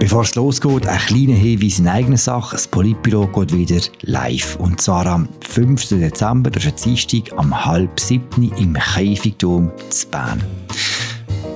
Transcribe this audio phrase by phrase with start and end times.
[0.00, 2.56] Bevor es losgeht, ein kleiner Hinweis in eigener Sache.
[2.56, 4.56] Das Politbüro geht wieder live.
[4.56, 5.88] Und zwar am 5.
[5.88, 10.42] Dezember, das ist ein Dienstag, um halb sieben im Käfigturm zu Bern.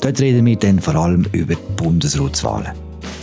[0.03, 2.73] Dort reden wir dann vor allem über die Bundesratswahlen.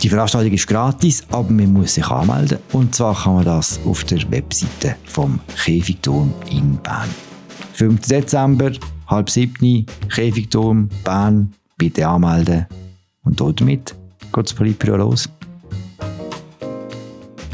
[0.02, 2.58] Die Veranstaltung ist gratis, aber man muss sich anmelden.
[2.72, 7.08] Und zwar kann man das auf der Webseite vom Käfigturm in Bern.
[7.74, 8.08] 5.
[8.08, 8.72] Dezember,
[9.06, 11.52] halb sieben, Käfigturm, Bern.
[11.78, 12.66] Bitte anmelden.
[13.22, 13.94] Und damit
[14.32, 15.28] geht das Politbüro los.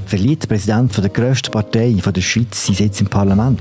[0.07, 3.61] Verliert der Präsident der grössten Partei der Schweiz seinen Sitz im Parlament?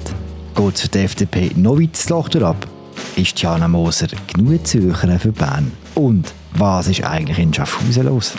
[0.55, 2.67] Geht es für die FDP noch weit das Loch ab?
[3.15, 5.71] Ist Jana Moser genug Zürcher für Bern?
[5.95, 8.33] Und was ist eigentlich in Schaffhausen los?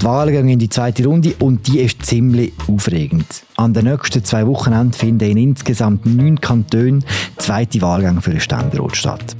[0.00, 3.26] Die Wahlen gehen in die zweite Runde und die ist ziemlich aufregend.
[3.56, 7.04] An den nächsten zwei Wochenenden finden in insgesamt neun Kantonen
[7.36, 9.36] zweite Wahlgänge für den Ständerat statt.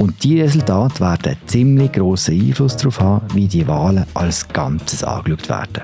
[0.00, 5.04] Und die Resultate werden einen ziemlich grossen Einfluss darauf haben, wie die Wahlen als Ganzes
[5.04, 5.82] angeschaut werden.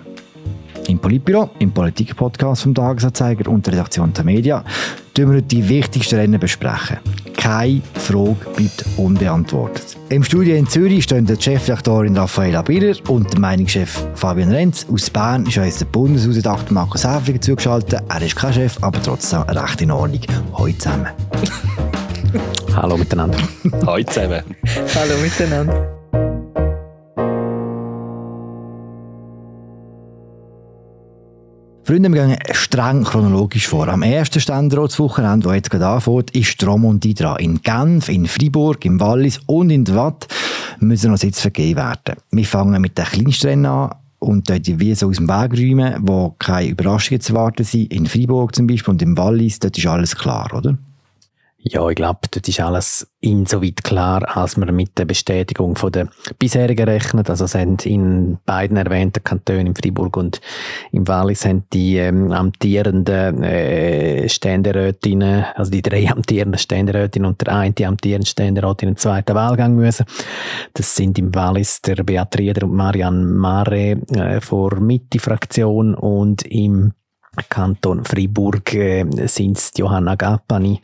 [0.88, 4.64] Im Politbüro, im Politik-Podcast vom Tagesanzeiger und der Redaktion der Media,
[5.12, 6.40] besprechen wir die wichtigsten Rennen.
[6.40, 6.96] besprechen.
[7.36, 9.98] Keine Frage bleibt unbeantwortet.
[10.08, 14.86] Im Studio in Zürich stehen der Chefredaktorin Raffaella Biller und der Meinungschef Fabian Renz.
[14.90, 18.00] Aus Bern ist uns der Bundeshausredakteur Markus Häfliger zugeschaltet.
[18.08, 20.22] Er ist kein Chef, aber trotzdem recht in Ordnung.
[20.54, 21.08] Heute zusammen.
[22.76, 23.38] Hallo miteinander.
[23.86, 24.42] Hallo zusammen.
[24.94, 25.96] Hallo miteinander.
[31.84, 33.88] Freunde, wir gehen streng chronologisch vor.
[33.88, 37.38] Am ersten Ständeratswochenende, das jetzt gerade anfängt, ist Dromondi dran.
[37.38, 40.26] In Genf, in Fribourg, im Wallis und in der Watt
[40.78, 42.20] müssen noch Sitze vergeben werden.
[42.30, 46.34] Wir fangen mit den kleinsten an und dort wie so aus dem Weg räumen, wo
[46.38, 47.90] keine Überraschungen zu erwarten sind.
[47.90, 50.76] In Fribourg zum Beispiel und im Wallis, dort ist alles klar, oder?
[51.68, 56.08] Ja, ich glaube, dort ist alles insoweit klar, als man mit der Bestätigung von der
[56.38, 57.28] bisherigen rechnet.
[57.28, 60.40] Also sind in beiden erwähnten Kantonen, in Fribourg und
[60.92, 67.56] im Wallis, sind die ähm, amtierenden äh, Ständerätinnen, also die drei amtierenden Ständerätinnen und der
[67.56, 70.06] eine die amtierende Ständerat in den zweiten Wahlgang müssen.
[70.74, 76.92] Das sind im Wallis der Beatrieder und Marianne Mare äh, vor Mitte-Fraktion und im
[77.48, 80.80] Kanton Fribourg äh, sind es Johanna Gappani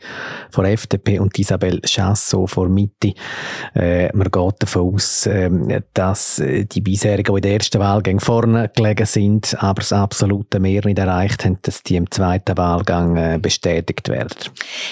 [0.51, 3.13] von FDP und Isabel Chasso von Mitte.
[3.75, 5.49] Äh, man geht davon aus, äh,
[5.93, 10.59] dass äh, die bisherigen, die in der ersten Wahlgang vorne gelegen sind, aber das absolute
[10.59, 14.37] Mehr nicht erreicht haben, dass die im zweiten Wahlgang äh, bestätigt werden.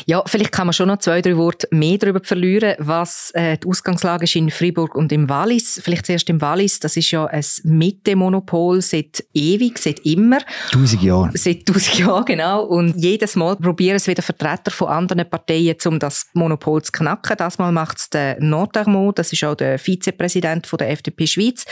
[0.06, 4.26] Ja, vielleicht kann man schon noch zwei, drei Worte mehr darüber verlieren, was die Ausgangslage
[4.26, 5.80] ist in Fribourg und im Wallis.
[5.84, 10.40] Vielleicht zuerst im Wallis, das ist ja ein Mitte-Monopol seit ewig, seit immer.
[10.72, 12.64] Tausend Jahre seit 1000 Jahren, genau.
[12.64, 17.36] Und jedes Mal probieren es wieder Vertreter von anderen Parteien, um das Monopol zu knacken.
[17.38, 21.66] Das Mal macht es der Nordermo, das ist auch der Vizepräsident von der FDP Schweiz.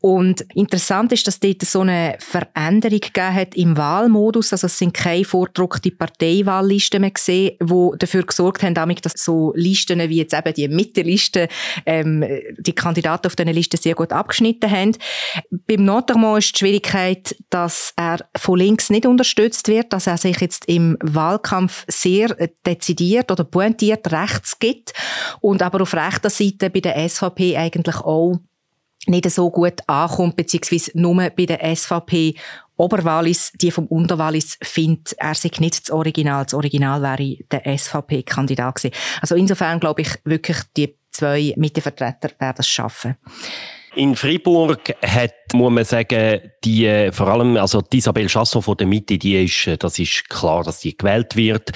[0.00, 4.52] Und interessant ist, dass dort so eine Veränderung gegeben hat im Wahlmodus.
[4.52, 9.98] Also es sind keine vordruckte Parteiwahllisten mehr gesehen, die dafür gesorgt haben, dass so Listen
[10.08, 11.48] wie jetzt eben die Mitteliste
[11.86, 12.24] ähm,
[12.58, 14.96] die Kandidaten auf diesen Listen sehr gut abgeschnitten haben.
[15.50, 20.40] Beim Nordermo ist die Schwierigkeit, dass er von links nicht unterstützt wird, dass er sich
[20.40, 22.36] jetzt im Wahlkampf sehr
[22.66, 24.92] dezidiert oder pointiert rechts gibt
[25.40, 28.38] und aber auf rechter Seite bei der SVP eigentlich auch
[29.06, 32.34] nicht so gut ankommt, beziehungsweise nur bei der SVP
[32.76, 36.44] Oberwallis, die vom Unterwallis, findet, er sei nicht das Original.
[36.44, 38.94] Das Original wäre der SVP-Kandidat gewesen.
[39.20, 43.16] Also insofern glaube ich wirklich, die zwei Mittevertreter werden es schaffen.
[43.96, 48.76] In Fribourg hat, muss man sagen, die, äh, vor allem, also die Isabel Chasson von
[48.76, 51.70] der Mitte, die ist, äh, das ist klar, dass die gewählt wird.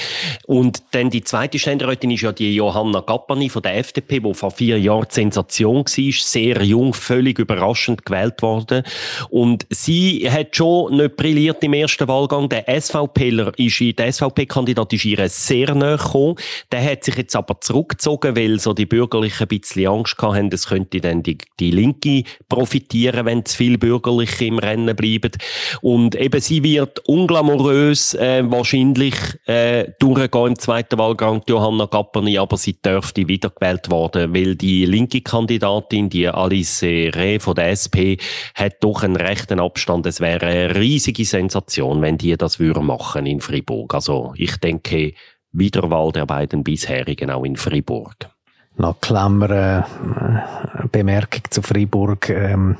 [0.46, 4.50] Und dann die zweite Ständerätin ist ja die Johanna Gappani von der FDP, die vor
[4.50, 8.82] vier Jahren die Sensation war, sehr jung, völlig überraschend gewählt worden.
[9.30, 12.48] Und sie hat schon nicht brilliert im ersten Wahlgang.
[12.48, 16.36] Der SVPler ist, der SVP-Kandidat ist ihr sehr nahe gekommen.
[16.72, 20.66] Der hat sich jetzt aber zurückgezogen, weil so die Bürgerlichen ein bisschen Angst hatten, es
[20.66, 25.32] könnte dann die, die Linke profitieren, wenn zu viele Bürgerliche im Rennen bleiben.
[25.80, 29.14] Und eben sie wird unglamourös äh, wahrscheinlich
[29.46, 35.20] äh, durchgehen im zweiten Wahlgang, Johanna Gapperni, aber sie dürfte wiedergewählt werden, weil die linke
[35.20, 38.18] Kandidatin, die Alice Reh von der SP,
[38.54, 40.06] hat doch einen rechten Abstand.
[40.06, 43.94] Es wäre eine riesige Sensation, wenn die das würden machen in Fribourg.
[43.94, 45.14] Also ich denke,
[45.52, 48.32] Wiederwahl der beiden bisherigen auch in Fribourg
[48.76, 52.28] noch Klammer, äh, Bemerkung zu Freiburg.
[52.30, 52.76] Ähm,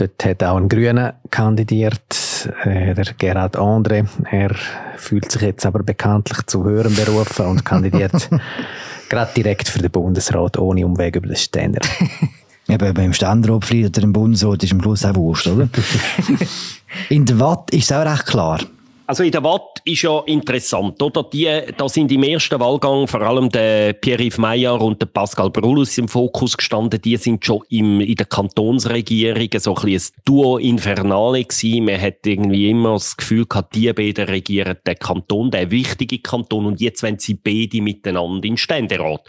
[0.00, 4.06] dort hat auch ein Grüner kandidiert, äh, der Gerhard Andre.
[4.30, 4.54] Er
[4.96, 8.30] fühlt sich jetzt aber bekanntlich zu höheren berufen und kandidiert
[9.08, 11.80] gerade direkt für den Bundesrat ohne Umweg über den Ständer.
[12.68, 15.68] Eben beim Ständerat oder im Bundesrat ist am Schluss auch wurscht, oder?
[17.08, 18.60] In der Watt ist es auch recht klar.
[19.10, 21.24] Also in der Watt ist ja interessant, oder?
[21.24, 25.98] Die, da sind im ersten Wahlgang vor allem der Pierre-Yves Meyer und der Pascal Brulus
[25.98, 27.02] im Fokus gestanden.
[27.02, 31.86] Die sind schon im, in der Kantonsregierung so ein, ein Duo Infernale gewesen.
[31.86, 36.66] Man hat irgendwie immer das Gefühl gehabt, die beiden regieren den Kanton, der wichtige Kanton,
[36.66, 39.22] und jetzt wenn sie beide miteinander in Ständerat.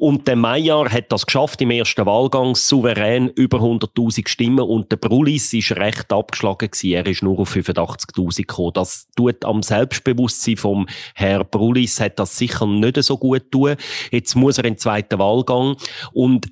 [0.00, 4.96] Und der Meyer hat das geschafft im ersten Wahlgang, souverän über 100.000 Stimmen, und der
[4.96, 6.94] Brulis ist recht abgeschlagen gewesen.
[6.94, 8.72] Er ist nur auf 85.000 gekommen.
[8.74, 13.76] Das tut am Selbstbewusstsein vom Herr Brulis hat das sicher nicht so gut tun.
[14.10, 15.76] Jetzt muss er in den zweiten Wahlgang
[16.12, 16.48] und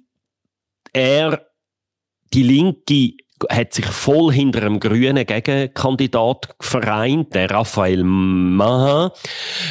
[0.92, 1.46] er,
[2.34, 3.16] die Linke
[3.48, 9.12] hat sich voll hinter einem grünen Gegenkandidat vereint, der Raphael Maha,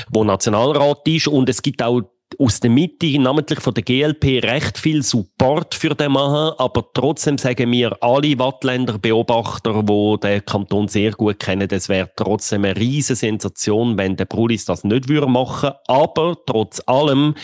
[0.09, 1.27] der Nationalrat ist.
[1.27, 2.01] Und es gibt auch
[2.39, 7.37] aus der Mitte, namentlich von der GLP, recht viel Support für den machen, aber trotzdem
[7.37, 12.77] sagen wir alle Wattländer Beobachter, die den Kanton sehr gut kennen, es wäre trotzdem eine
[12.77, 15.79] riesige Sensation, wenn der Brulis das nicht machen würde.
[15.87, 17.35] Aber trotz allem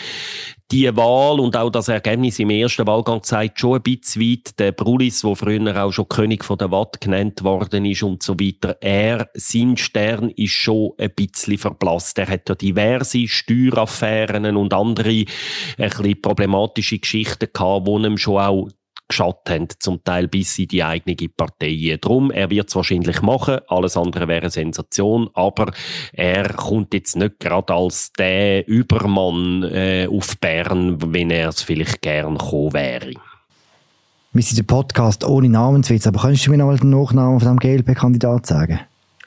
[0.72, 4.72] die Wahl und auch das Ergebnis im ersten Wahlgang zeigt schon ein bisschen weit, der
[4.72, 8.76] Brulis, der früher auch schon König von der Watt genannt worden ist und so weiter,
[8.80, 12.18] er, sein Stern ist schon ein bisschen verblasst.
[12.18, 15.26] Er hat ja diverse Steueraffären und andere ein
[15.76, 18.68] bisschen problematische Geschichten gehabt, die ihm schon auch
[19.08, 21.98] geschaut haben, zum Teil bis in die eigene Partei.
[22.00, 25.72] Drum, er wird es wahrscheinlich machen, alles andere wäre eine Sensation, aber
[26.12, 32.02] er kommt jetzt nicht gerade als der Übermann äh, auf Bern, wenn er es vielleicht
[32.02, 33.12] gern gekommen wäre.
[34.32, 37.56] Wir sind der Podcast ohne Namenswitz, aber könntest du mir noch mal den Nachnamen von
[37.56, 38.80] dem GLP-Kandidat sagen?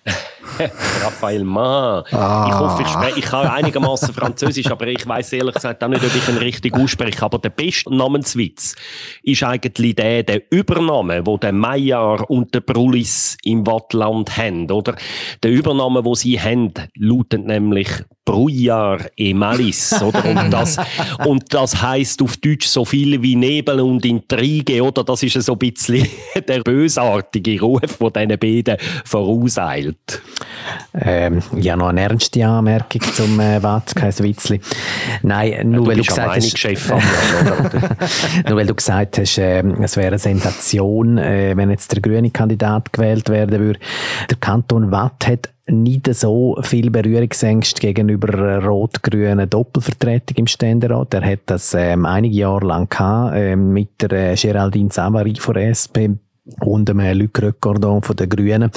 [1.03, 2.03] Raphael Ma.
[2.11, 2.47] Ah.
[2.49, 6.03] Ich hoffe, ich, spreche, ich kann einigermaßen Französisch, aber ich weiß ehrlich gesagt auch nicht,
[6.03, 7.23] ob ich ihn richtig ausspreche.
[7.23, 8.75] Aber der beste Namenswitz
[9.23, 14.95] ist eigentlich der, der Übername, wo der Meyer und der Brulis im Wattland haben, oder?
[15.43, 17.89] Der Übername, wo sie haben, lautet nämlich
[18.27, 20.25] Brouillard et Malice, oder?
[20.25, 20.77] Und das,
[21.25, 25.03] und das heisst auf Deutsch so viel wie Nebel und Intrige, oder?
[25.03, 26.05] Das ist so ein bisschen
[26.47, 30.21] der bösartige Ruf, der diesen beiden vorauseilt.
[30.99, 34.59] Ähm, ja, noch eine ernste Anmerkung zum äh, Watt, kein Witzli.
[35.21, 36.89] Nein, nur ja, weil du gesagt hast, Chef,
[38.47, 42.31] nur weil du gesagt hast, äh, es wäre eine Sensation, äh, wenn jetzt der grüne
[42.31, 43.79] Kandidat gewählt werden würde.
[44.29, 51.13] Der Kanton Watt hat nicht so viel Berührungsängste gegenüber rot-grünen Doppelvertretung im Ständerat.
[51.13, 55.57] Er hat das ähm, einige Jahre lang gehabt, ähm, mit der äh, Geraldine Savary von
[55.57, 56.15] SP
[56.61, 58.71] und einem Luc Recordon von den Grünen.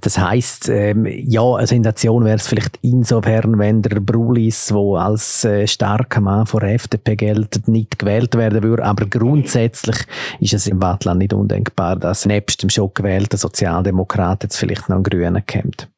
[0.00, 5.44] Das heisst, ähm, ja, eine Sensation wäre es vielleicht insofern, wenn der Brulis, der als
[5.44, 8.84] äh, starker Mann von der FDP gilt, nicht gewählt werden würde.
[8.84, 9.96] Aber grundsätzlich
[10.40, 14.96] ist es im Wattland nicht undenkbar, dass nebst dem schon gewählten Sozialdemokrat jetzt vielleicht noch
[14.96, 15.88] ein Grüner kommt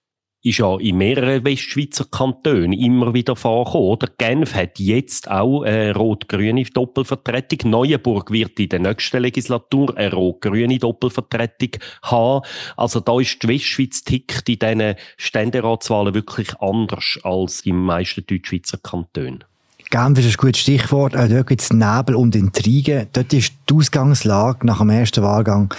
[0.43, 3.89] ist ja in mehreren Westschweizer Kantonen immer wieder vorgekommen.
[3.89, 4.09] Oder?
[4.19, 7.71] Genf hat jetzt auch eine rot-grüne Doppelvertretung.
[7.71, 11.71] Neuenburg wird in der nächsten Legislatur eine rot-grüne Doppelvertretung
[12.03, 12.47] haben.
[12.77, 18.79] Also da ist die Westschweiz tickt in diesen Ständeratswahlen wirklich anders als den meisten Deutschschweizer
[18.79, 19.45] Kantonen.
[19.91, 21.17] Genf ist ein gutes Stichwort.
[21.17, 23.07] Auch dort gibt es Nebel und Intrigen.
[23.13, 25.73] Dort ist die Ausgangslage nach dem ersten Wahlgang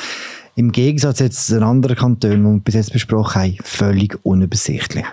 [0.59, 5.06] im Gegensatz jetzt zu den anderen Kantonen, die wir bis jetzt besprochen haben, völlig unübersichtlich.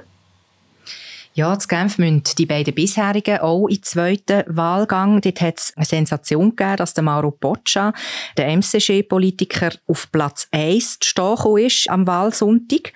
[1.37, 5.21] Ja, zu Genf müssen die beiden bisherigen auch im zweiten Wahlgang.
[5.21, 7.93] Dort hat es eine Sensation gegeben, dass der Mauro Boccia,
[8.38, 12.95] der MCG-Politiker, auf Platz 1 zu stehen ist am Wahlsonntag.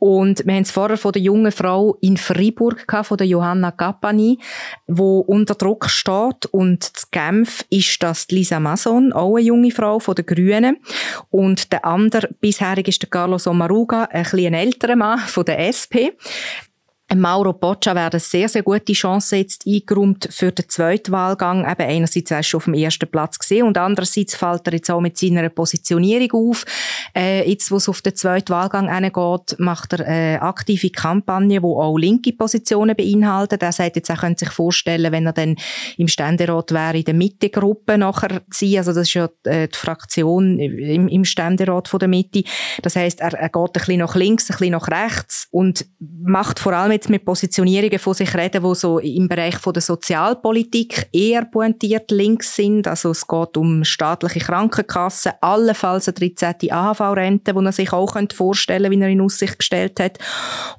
[0.00, 3.70] Und wir haben es vorher von der jungen Frau in Freiburg gehabt, von der Johanna
[3.70, 4.40] Gappani,
[4.88, 6.46] wo unter Druck steht.
[6.50, 10.78] Und zu Genf ist das Lisa Mason, auch eine junge Frau von den Grünen.
[11.30, 16.10] Und der andere bisherig ist der Carlos Omaruga, ein bisschen älterer Mann von der SP.
[17.16, 21.60] Mauro Boccia wäre eine sehr, sehr gute Chance jetzt eingeräumt für den zweiten Wahlgang.
[21.60, 25.00] Eben einerseits er schon auf dem ersten Platz gesehen und andererseits fällt er jetzt auch
[25.00, 26.66] mit seiner Positionierung auf.
[27.16, 31.80] Äh, jetzt, wo es auf den zweiten Wahlgang geht, macht er eine aktive Kampagne, wo
[31.80, 33.62] auch linke Positionen beinhaltet.
[33.62, 35.56] Er sagt jetzt, er könnte sich vorstellen, wenn er dann
[35.96, 38.78] im Ständerat wäre, in der Mitte-Gruppe nachher ziehen.
[38.78, 42.44] Also das ist ja äh, die Fraktion im, im Ständerat von der Mitte.
[42.82, 46.58] Das heißt, er, er geht ein bisschen nach links, ein bisschen nach rechts und macht
[46.58, 51.08] vor allem jetzt mit Positionierungen von sich reden, die so im Bereich von der Sozialpolitik
[51.12, 52.86] eher pointiert links sind.
[52.86, 56.70] Also es geht um staatliche Krankenkassen, allenfalls eine 13.
[56.70, 60.18] AHV-Rente, die er sich auch vorstellen könnte, wie er in Aussicht gestellt hat.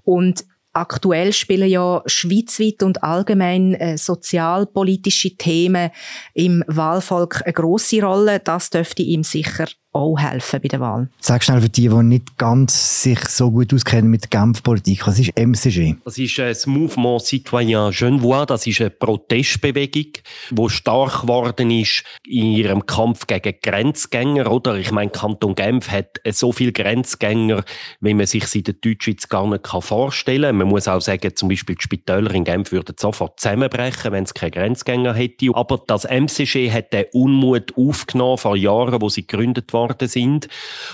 [0.04, 5.90] Und Aktuell spielen ja schweizweit und allgemein äh, sozialpolitische Themen
[6.36, 8.40] im Wahlvolk eine große Rolle.
[8.40, 9.66] Das dürfte ihm sicher
[10.00, 11.10] auch helfen bei der Wahl.
[11.20, 15.06] Sag schnell für die, die nicht ganz sich so gut auskennen mit der Genfpolitik.
[15.06, 15.96] Was ist MCG?
[16.06, 18.46] Das ist das Mouvement Citoyen Genevois.
[18.46, 20.14] Das ist eine Protestbewegung,
[20.52, 24.52] die stark geworden ist in ihrem Kampf gegen Grenzgänger.
[24.52, 27.64] Oder ich meine, Kanton Genf hat so viele Grenzgänger,
[28.00, 30.58] wie man sich sie in der Deutschschweiz gar nicht vorstellen kann.
[30.58, 34.34] Man muss auch sagen, zum Beispiel die Spitäler in Genf würden sofort zusammenbrechen, wenn es
[34.34, 35.50] keine Grenzgänger hätte.
[35.54, 40.48] Aber das MCG hat den Unmut aufgenommen vor Jahren, wo sie gegründet worden sind.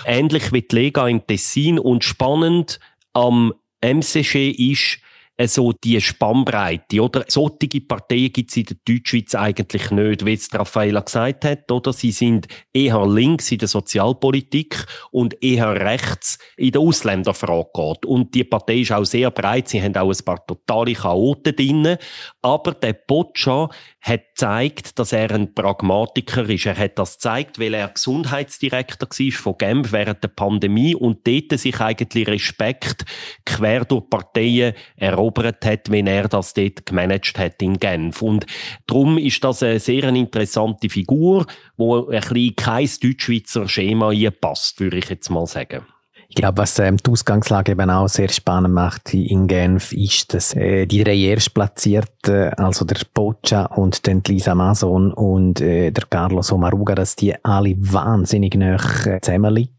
[0.04, 1.78] Ähnlich wie die Lega im Tessin.
[1.78, 2.80] Und spannend
[3.12, 4.98] am MCG ist,
[5.44, 7.26] so die Spannbreite, oder?
[7.28, 11.92] Solche Parteien gibt es in der Deutschschweiz eigentlich nicht, wie es Raffaella gesagt hat, oder?
[11.92, 18.06] Sie sind eher links in der Sozialpolitik und eher rechts in der Ausländerfrage.
[18.06, 21.98] Und die Partei ist auch sehr breit, sie haben auch ein paar totale Chaoten drin.
[22.40, 23.68] Aber der Boccia
[24.06, 26.66] hat gezeigt, dass er ein Pragmatiker ist.
[26.66, 31.58] Er hat das gezeigt, weil er Gesundheitsdirektor war von Genf während der Pandemie und dort
[31.58, 33.04] sich eigentlich Respekt
[33.44, 38.22] quer durch Parteien erobert hat, wenn er das dort gemanagt hat in Genf.
[38.22, 38.46] Und
[38.86, 41.46] darum ist das eine sehr interessante Figur,
[41.76, 45.84] wo ein bisschen kein Deutschschweizer Schema passt, würde ich jetzt mal sagen.
[46.28, 50.54] Ich glaube, was ähm, die Ausgangslage eben auch sehr spannend macht in Genf, ist, dass
[50.54, 56.50] äh, die drei Erstplatzierten, also der Boccia und dann Lisa Mason und äh, der Carlos
[56.50, 58.76] Omaruga, dass die alle wahnsinnig nah
[59.22, 59.70] zusammenliegen.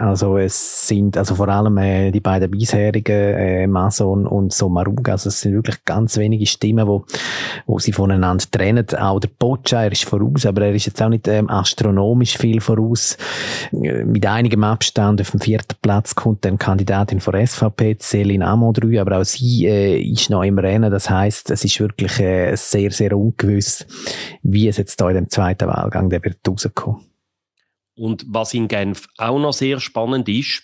[0.00, 5.28] Also es sind also vor allem äh, die beiden bisherigen äh, Mason und Somaruga, also
[5.28, 7.04] es sind wirklich ganz wenige Stimmen, wo,
[7.66, 8.86] wo sie voneinander trennen.
[8.98, 12.62] Auch der Boccia, er ist voraus, aber er ist jetzt auch nicht ähm, astronomisch viel
[12.62, 13.18] voraus.
[13.72, 18.44] Äh, mit einigem Abstand auf dem vierten Platz Platz kommt dann Kandidatin von SVP, Céline
[18.44, 20.92] Amondrü, aber auch sie äh, ist noch im Rennen.
[20.92, 23.84] Das heißt, es ist wirklich äh, sehr, sehr ungewiss,
[24.44, 26.46] wie es jetzt da in dem zweiten Wahlgang der wird.
[27.96, 30.62] Und was in Genf auch noch sehr spannend ist,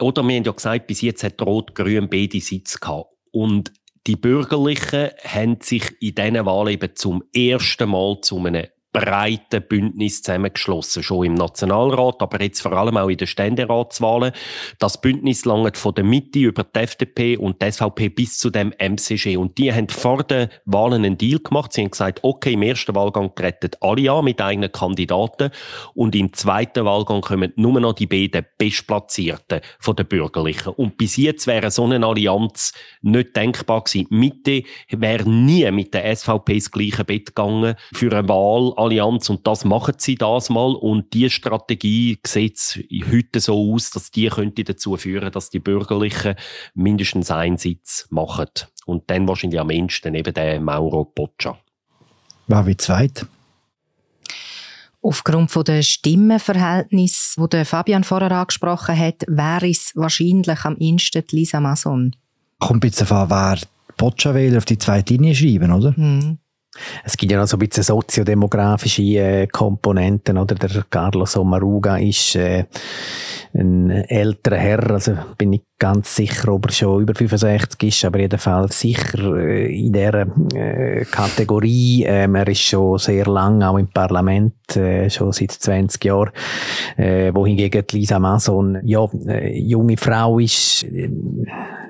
[0.00, 3.12] oder wir haben ja gesagt, bis jetzt hat Rot-Grün beide Sitze gehabt.
[3.30, 3.72] Und
[4.08, 8.66] die Bürgerlichen haben sich in diesen Wahlen eben zum ersten Mal zu einem
[8.98, 14.32] breiten Bündnis zusammengeschlossen, schon im Nationalrat, aber jetzt vor allem auch in den Ständeratswahlen.
[14.78, 18.72] Das Bündnis langt von der Mitte über die FDP und die SVP bis zu dem
[18.78, 19.36] MCG.
[19.36, 21.72] Und die haben vor den Wahlen einen Deal gemacht.
[21.72, 25.50] Sie haben gesagt, okay, im ersten Wahlgang treten alle an mit eigenen Kandidaten
[25.94, 30.72] und im zweiten Wahlgang kommen nur noch die beiden Bestplatzierten von den Bürgerlichen.
[30.72, 34.06] Und bis jetzt wäre so eine Allianz nicht denkbar gewesen.
[34.10, 39.46] Mitte wäre nie mit der SVP das gleiche Bett gegangen für eine Wahl Allianz und
[39.46, 44.64] das machen sie das mal und die Strategie sieht heute so aus, dass die könnte
[44.64, 46.34] dazu führen, dass die Bürgerlichen
[46.74, 48.48] mindestens einen Sitz machen
[48.86, 51.58] und dann wahrscheinlich am ehesten eben der Mauro Boccia.
[52.46, 53.26] War wie zweit?
[55.00, 61.24] Aufgrund von der Stimmenverhältnis, wo der Fabian vorher angesprochen hat, wäre es wahrscheinlich am ehesten
[61.30, 62.16] Lisa Mason.
[62.58, 63.58] Kommt jetzt davon, wer
[63.96, 65.94] Boccia will auf die zweite Linie schreiben, oder?
[65.96, 66.38] Mhm.
[67.04, 70.54] Es gibt ja noch so ein bisschen soziodemografische äh, Komponenten, oder?
[70.54, 72.64] Der Carlos Omaruga ist äh,
[73.54, 78.18] ein älterer Herr, also bin ich ganz sicher, ob er schon über 65 ist, aber
[78.18, 82.04] jedenfalls sicher äh, in dieser äh, Kategorie.
[82.04, 86.30] Ähm, er ist schon sehr lang auch im Parlament, äh, schon seit 20 Jahren,
[86.96, 91.04] äh, wohingegen Lisa Mason, ja, äh, junge Frau ist, äh,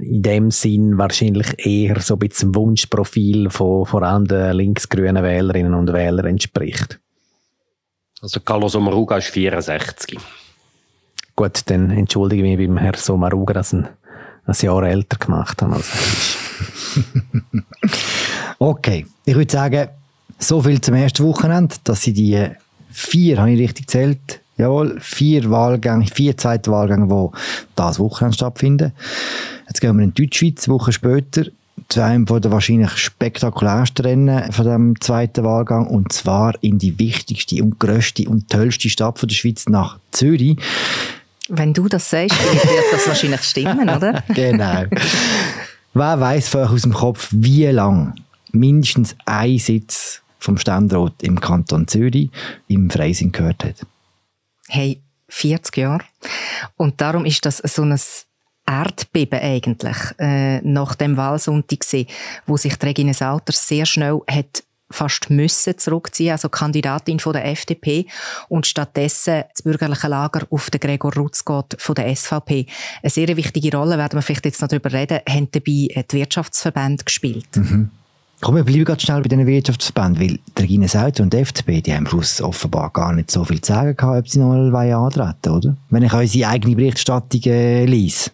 [0.00, 5.74] in dem Sinn wahrscheinlich eher so ein bisschen Wunschprofil von vor allem den linksgrünen Wählerinnen
[5.74, 7.00] und Wählern entspricht.
[8.20, 10.18] Also Carlos Omaruga ist 64.
[11.38, 13.86] Gut, dann entschuldige ich mich beim Herrn Somaruga, dass ein,
[14.44, 16.36] ein Jahr älter gemacht habe als
[18.58, 19.88] Okay, ich würde sagen,
[20.40, 22.44] so viel zum ersten Wochenende, dass sie die
[22.90, 27.38] vier, habe ich richtig gezählt, jawohl, vier Wahlgänge, vier zweite Wahlgänge, die
[27.76, 28.92] das Wochenende stattfinden.
[29.68, 31.44] Jetzt gehen wir in die Deutschschweiz, eine Woche später,
[31.88, 36.98] zu einem von der wahrscheinlich spektakulärsten Rennen von dem zweiten Wahlgang und zwar in die
[36.98, 40.56] wichtigste und grösste und tollste Stadt von der Schweiz nach Zürich.
[41.48, 44.22] Wenn du das sagst, wird das wahrscheinlich stimmen, oder?
[44.28, 44.84] genau.
[45.94, 48.14] Wer weiß von euch aus dem Kopf, wie lang
[48.52, 52.30] mindestens ein Sitz vom Ständerat im Kanton Zürich
[52.68, 53.86] im Freising gehört hat?
[54.68, 56.04] Hey, 40 Jahre.
[56.76, 57.98] Und darum ist das so ein
[58.66, 62.06] Erdbeben eigentlich äh, nach dem Wahlsonntag gesehen,
[62.46, 68.06] wo sich Regine Sauters sehr schnell hat fast müssen zurückziehen, also Kandidatin von der FDP
[68.48, 72.66] und stattdessen das bürgerliche Lager auf den Gregor Rutz geht von der SVP.
[73.02, 77.04] Eine sehr wichtige Rolle, werden wir vielleicht jetzt noch darüber reden, haben dabei die Wirtschaftsverbände
[77.04, 77.56] gespielt.
[77.56, 77.90] Mhm.
[78.40, 81.80] Komm, wir bleiben ganz schnell bei den Wirtschaftsverbänden, weil der Regine Sauter und die FDP,
[81.80, 84.54] die haben am Schluss offenbar gar nicht so viel zu sagen gehabt, ob sie noch
[84.70, 85.76] mal antreten oder?
[85.90, 88.30] Wenn ich unsere eigene Berichterstattung äh, lese.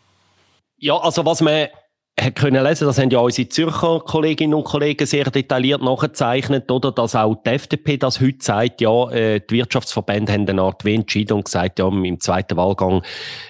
[0.78, 1.68] Ja, also was man
[2.16, 7.16] können lesen, das haben ja unsere Zürcher Kolleginnen und Kollegen sehr detailliert nachgezeichnet, oder, dass
[7.16, 11.35] auch die FDP das heute sagt, ja, äh, die Wirtschaftsverbände haben eine Art wie entschieden
[11.35, 13.02] und gesagt, ja, im zweiten Wahlgang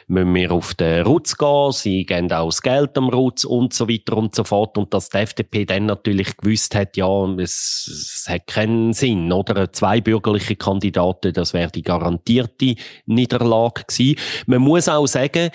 [0.06, 3.87] müssen wir auf den Rutz gehen, sie geben auch das Geld am Rutz und so
[3.87, 4.78] weiter und so fort.
[4.78, 9.73] Und dass die FDP dann natürlich gewusst hat, ja, es, es hat keinen Sinn, oder,
[9.73, 14.18] zwei bürgerliche Kandidaten, das wäre die garantierte Niederlage gewesen.
[14.47, 15.50] Man muss auch sagen,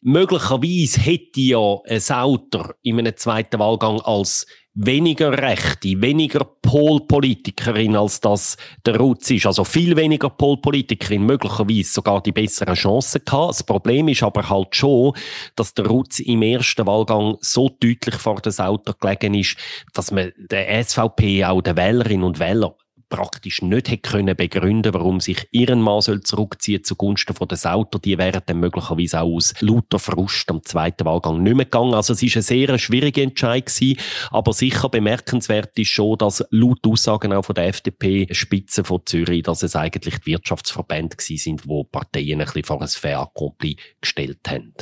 [0.00, 8.20] Möglicherweise hätte ja ein Sauter in einem zweiten Wahlgang als weniger rechte, weniger Polpolitikerin, als
[8.20, 9.46] das der Rutz ist.
[9.46, 13.50] Also viel weniger Polpolitikerin, möglicherweise sogar die besseren Chancen gehabt.
[13.50, 15.14] Das Problem ist aber halt schon,
[15.56, 19.56] dass der Rutz im ersten Wahlgang so deutlich vor der Sauter gelegen ist,
[19.94, 22.74] dass man der SVP, auch den Wählerinnen und Wählern
[23.08, 28.00] praktisch nicht hätte können begründen, warum sich ihren Mann soll zurückziehen zugunsten von des Autos.
[28.02, 31.94] Die wären dann möglicherweise auch aus lauter Frust am zweiten Wahlgang nicht mehr gegangen.
[31.94, 33.98] Also es ist eine sehr schwierige Entscheidung gewesen,
[34.30, 39.62] aber sicher bemerkenswert ist schon, dass laut Aussagen auch von der FDP-Spitze von Zürich, dass
[39.62, 44.74] es eigentlich die Wirtschaftsverbände gewesen sind, wo Parteien ein bisschen vor ein accompli gestellt haben.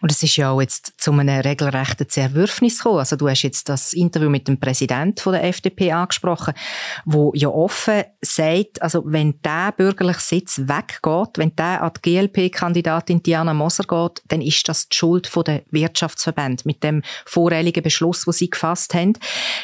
[0.00, 3.00] Und es ist ja auch jetzt zu einem regelrechten Zerwürfnis gekommen.
[3.00, 6.54] Also du hast jetzt das Interview mit dem Präsidenten der FDP angesprochen,
[7.04, 13.22] wo ja offen sagt, also wenn der bürgerliche Sitz weggeht, wenn der an die GLP-Kandidatin
[13.22, 18.32] Diana Moser geht, dann ist das die Schuld der Wirtschaftsverbände mit dem voreiligen Beschluss, den
[18.32, 19.14] sie gefasst haben.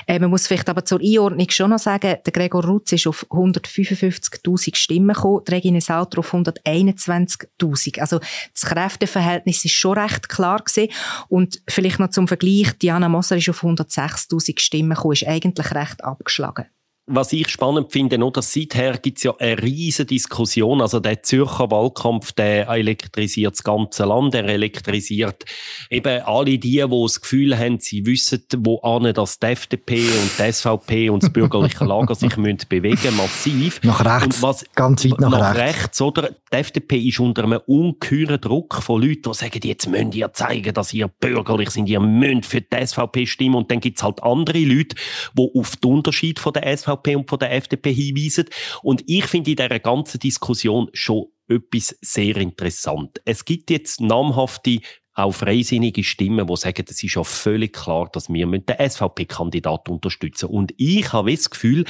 [0.06, 3.26] Äh, man muss vielleicht aber zur Einordnung schon noch sagen, der Gregor Rutz ist auf
[3.30, 8.00] 155.000 Stimmen gekommen, die Regine Sauter auf 121.000.
[8.00, 10.92] Also das Kräfteverhältnis ist schon recht klar gewesen.
[11.28, 16.04] Und vielleicht noch zum Vergleich, Diana Moser ist auf 106.000 Stimmen gekommen, ist eigentlich recht
[16.04, 16.66] abgeschlagen
[17.08, 20.80] was ich spannend finde, noch, dass seither gibt es ja eine riesige Diskussion.
[20.80, 25.44] Also der Zürcher Wahlkampf, der elektrisiert das ganze Land, er elektrisiert
[25.88, 30.30] eben alle die, die das Gefühl haben, sie wissen, wo an dass die FDP und
[30.38, 33.80] die SVP und das bürgerliche Lager sich müssen bewegen, massiv.
[33.84, 35.78] Nach rechts, was, ganz weit nach, nach rechts.
[35.78, 36.02] rechts.
[36.02, 36.30] oder?
[36.52, 40.74] Die FDP ist unter einem ungeheuren Druck von Leuten, die sagen, jetzt müsst ihr zeigen,
[40.74, 43.54] dass ihr bürgerlich sind, ihr müsst für die SVP stimmen.
[43.54, 44.96] Und dann gibt es halt andere Leute,
[45.34, 48.46] die auf den Unterschied von der SVP SVP und von der FDP hinweisen.
[48.82, 53.20] Und ich finde in dieser ganzen Diskussion schon etwas sehr interessant.
[53.24, 54.80] Es gibt jetzt namhafte
[55.16, 60.46] auch freisinnige Stimmen, die sagen, es ist ja völlig klar, dass wir den SVP-Kandidat unterstützen
[60.50, 61.86] Und ich habe das Gefühl,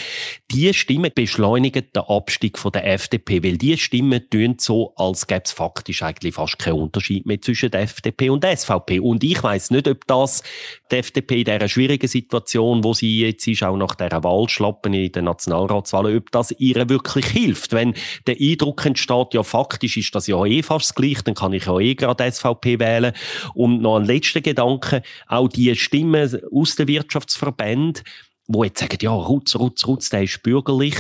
[0.53, 5.43] diese Stimmen beschleunigen den Abstieg von der FDP, weil diese Stimmen tun so, als gäbe
[5.45, 9.01] es faktisch eigentlich fast keinen Unterschied mehr zwischen der FDP und der SVP.
[9.01, 10.45] Und ich weiß nicht, ob das
[10.93, 15.11] die FDP in dieser schwierigen Situation, wo sie jetzt ist, auch nach dieser Wahlschlappen in
[15.11, 17.73] den Nationalratswahlen, ob das ihr wirklich hilft.
[17.73, 17.95] Wenn
[18.29, 21.77] der Eindruck entsteht, ja faktisch ist das ja eh fast gleich, dann kann ich ja
[21.81, 23.16] eh gerade SVP wählen.
[23.55, 28.03] Und noch ein letzter Gedanke, auch die Stimmen aus den Wirtschaftsverbänden,
[28.49, 30.97] wo jetzt sagen, ja, Rutz, Rutz, Rutz, der ist bürgerlich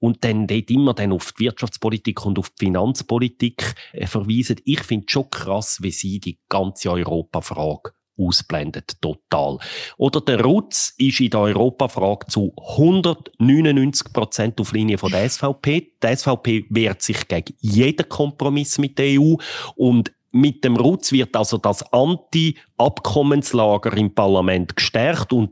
[0.00, 4.56] und dann dort immer dann auf die Wirtschaftspolitik und auf die Finanzpolitik äh, verweisen.
[4.64, 9.58] Ich finde schon krass, wie sie die ganze Europafrage ausblendet, total.
[9.96, 15.92] Oder der Rutz ist in der Europafrage zu 199 Prozent auf Linie von der SVP.
[16.02, 19.36] Die SVP wehrt sich gegen jeden Kompromiss mit der EU
[19.74, 25.50] und mit dem Rutz wird also das Anti-Abkommenslager im Parlament gestärkt und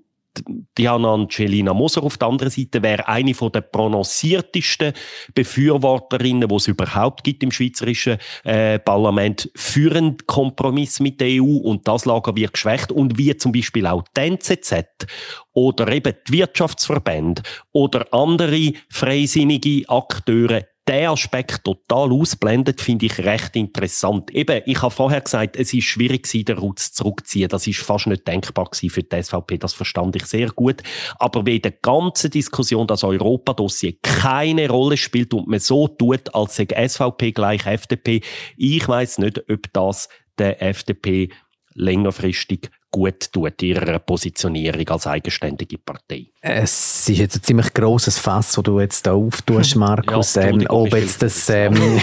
[0.77, 4.93] Diana Angelina Moser auf der anderen Seite wäre eine von der prononciertesten
[5.35, 11.59] Befürworterinnen, die es überhaupt gibt im schweizerischen äh, Parlament, für einen Kompromiss mit der EU
[11.59, 15.07] und das Lager wird geschwächt und wie zum Beispiel auch die NZZ
[15.53, 23.55] oder eben die Wirtschaftsverbände oder andere freisinnige Akteure der Aspekt total ausblendet, finde ich recht
[23.57, 24.31] interessant.
[24.31, 27.49] Eben, ich habe vorher gesagt, es ist schwierig gewesen, den Rutz zurückzuziehen.
[27.51, 29.59] Das ist fast nicht denkbar für die SVP.
[29.59, 30.83] Das verstand ich sehr gut.
[31.19, 36.57] Aber wie der ganzen Diskussion das Europa-Dossier keine Rolle spielt und man so tut, als
[36.57, 38.23] sei SVP gleich FDP,
[38.57, 41.29] ich weiß nicht, ob das der FDP
[41.75, 46.27] längerfristig gut tut, ihrer Positionierung als eigenständige Partei.
[46.41, 50.35] Es ist jetzt ein ziemlich grosses Fass, das du jetzt da auftust, Markus.
[50.35, 51.75] Ja, ähm, ob jetzt das, ähm,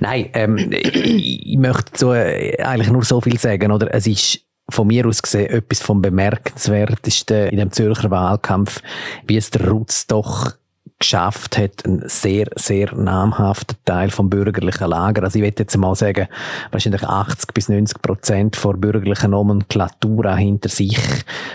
[0.00, 3.92] Nein, ähm, ich möchte so, äh, eigentlich nur so viel sagen, oder?
[3.92, 8.82] Es ist von mir aus gesehen etwas vom Bemerkenswertesten in dem Zürcher Wahlkampf,
[9.26, 10.52] wie es der Rutz doch
[10.98, 15.24] geschafft hat, ein sehr, sehr namhafter Teil vom bürgerlichen Lager.
[15.24, 16.26] Also ich würde jetzt mal sagen,
[16.70, 20.98] wahrscheinlich 80 bis 90 Prozent vor bürgerlichen Nomenklatura hinter sich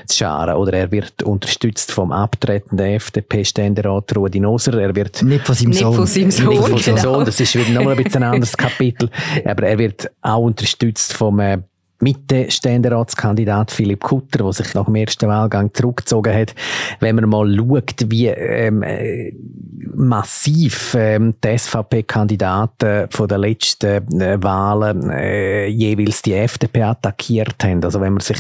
[0.06, 0.56] zu scharen.
[0.56, 4.80] Oder er wird unterstützt vom abtretenden FDP-Ständerat Rudi Noser.
[4.80, 5.90] Er wird nicht von seinem Sohn.
[5.90, 7.14] Nicht von seinem Sohn, nicht von seinem genau.
[7.16, 7.26] Sohn.
[7.26, 9.10] Das ist wieder nochmal ein bisschen ein anderes Kapitel.
[9.46, 11.60] Aber er wird auch unterstützt vom äh,
[12.02, 16.56] Mitte-Ständeratskandidat Philipp Kutter, der sich nach dem ersten Wahlgang zurückgezogen hat.
[17.00, 19.34] Wenn man mal schaut, wie ähm, äh,
[19.94, 27.84] massiv ähm, die SVP-Kandidaten von den letzten äh, Wahlen äh, jeweils die FDP attackiert haben.
[27.84, 28.40] Also wenn man sich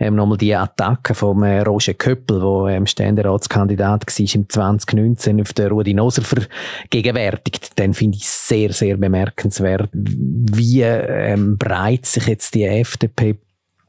[0.00, 5.52] ähm, nochmal die Attacke vom äh, Roger Köppel, der ähm, Ständeratskandidat war im 2019 auf
[5.52, 12.54] den Rudi Noser vergegenwärtigt, dann finde ich sehr, sehr bemerkenswert, wie ähm, breit sich jetzt
[12.54, 12.97] die FDP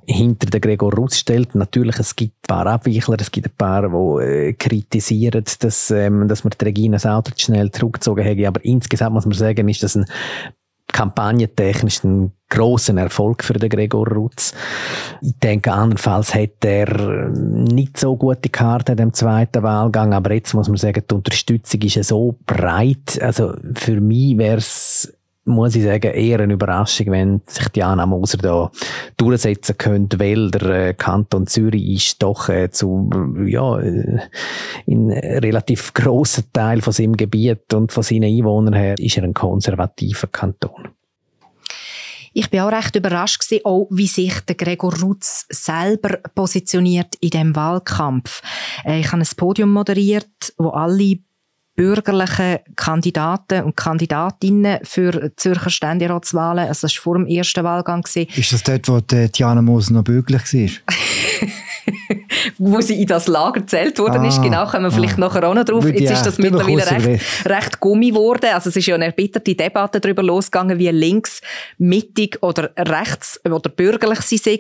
[0.06, 1.56] hinter den Gregor Rutz stellt.
[1.56, 6.28] Natürlich, es gibt ein paar Abweichler, es gibt ein paar, die äh, kritisieren, dass, ähm,
[6.28, 8.46] dass man Regina Sauter schnell zurückgezogen hat.
[8.46, 10.06] Aber insgesamt muss man sagen, ist das ein
[10.92, 14.54] kampagnentechnisch ein grossen Erfolg für den Gregor Rutz.
[15.22, 20.54] Ich denke, andernfalls hätte er nicht so gute Karten in dem zweiten Wahlgang, aber jetzt
[20.56, 23.22] muss man sagen, die Unterstützung ist ja so breit.
[23.22, 25.14] Also für mich wäre es
[25.50, 28.72] muss ich sagen, eher eine Überraschung, wenn sich Diana Moser da
[29.18, 33.10] durchsetzen könnte, weil der äh, Kanton Zürich ist doch äh, zu,
[33.46, 34.20] ja, äh,
[34.86, 39.34] in relativ grossen Teil von seinem Gebiet und von seinen Einwohnern her ist er ein
[39.34, 40.90] konservativer Kanton.
[42.34, 47.32] Ich bin auch recht überrascht gewesen, auch wie sich der Gregor Rutz selber positioniert in
[47.32, 48.42] dem Wahlkampf.
[48.86, 51.18] Ich habe ein Podium moderiert, wo alle
[51.80, 58.02] bürgerlichen Kandidaten und Kandidatinnen für Zürcher Ständeratswahlen, also das war vor dem ersten Wahlgang.
[58.02, 58.28] Gewesen.
[58.36, 60.96] Ist das dort, wo Diana Moser noch bürgerlich war?
[62.58, 64.42] wo sie in das Lager gezählt worden ah, ist.
[64.42, 65.86] Genau, kommen wir vielleicht ah, nachher auch noch drauf.
[65.86, 68.50] Jetzt ja, ist das mittlerweile recht, recht gummi geworden.
[68.54, 71.42] Also es ist ja eine erbitterte Debatte darüber losgegangen, wie links,
[71.78, 74.60] mittig oder rechts oder bürgerlich sie sei.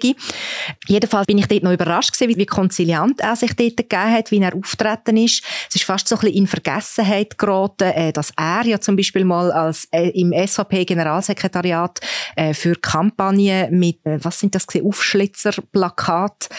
[0.87, 4.39] Jedenfalls bin ich dort noch überrascht gewesen, wie konziliant er sich dort gegeben hat, wie
[4.39, 5.43] er auftreten ist.
[5.69, 9.25] Es ist fast so ein bisschen in Vergessenheit geraten, äh, dass er ja zum Beispiel
[9.25, 11.99] mal als äh, im SVP-Generalsekretariat
[12.35, 16.49] äh, für Kampagnen mit, was sind das gewesen, Aufschlitzerplakat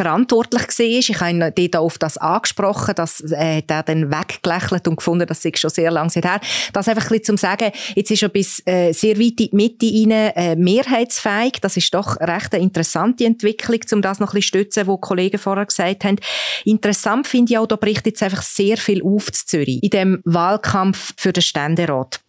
[0.00, 0.86] verantwortlich war.
[0.86, 5.42] Ich habe ihn dort auf das angesprochen, dass äh, der dann weggelächelt und gefunden, das
[5.42, 6.40] sei schon sehr lange her.
[6.72, 9.86] Das einfach ein zum sagen, jetzt ist er bis äh, sehr weit in die Mitte
[9.86, 11.60] rein äh, mehrheitsfähig.
[11.60, 15.38] Das ist doch recht eine interessante Entwicklung, um das noch ein bisschen stützen, was Kollegen
[15.38, 16.16] vorher gesagt haben.
[16.64, 20.22] Interessant finde ich auch, da bricht jetzt einfach sehr viel auf zu Zürich in dem
[20.24, 22.20] Wahlkampf für den Ständerat.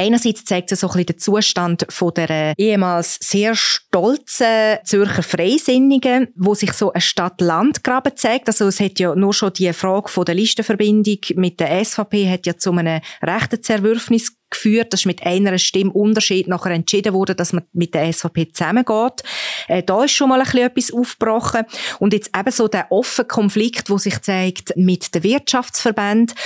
[0.00, 6.28] Einerseits zeigt es so ein bisschen den Zustand von der ehemals sehr stolzen Zürcher Freisinnigen,
[6.36, 8.48] wo sich so ein Stadt-Land-Graben zeigt.
[8.48, 12.46] Also es hat ja nur schon die Frage von der Listenverbindung mit der SVP hat
[12.46, 14.92] ja zu einem rechten Zerwürfnis geführt.
[14.92, 19.22] Das ist mit einer Stimme Unterschied nachher entschieden worden, dass man mit der SVP zusammengeht.
[19.68, 21.62] Äh, da ist schon mal ein bisschen etwas aufgebrochen.
[21.98, 26.36] Und jetzt eben so der offene Konflikt, wo sich zeigt mit den Wirtschaftsverbänden.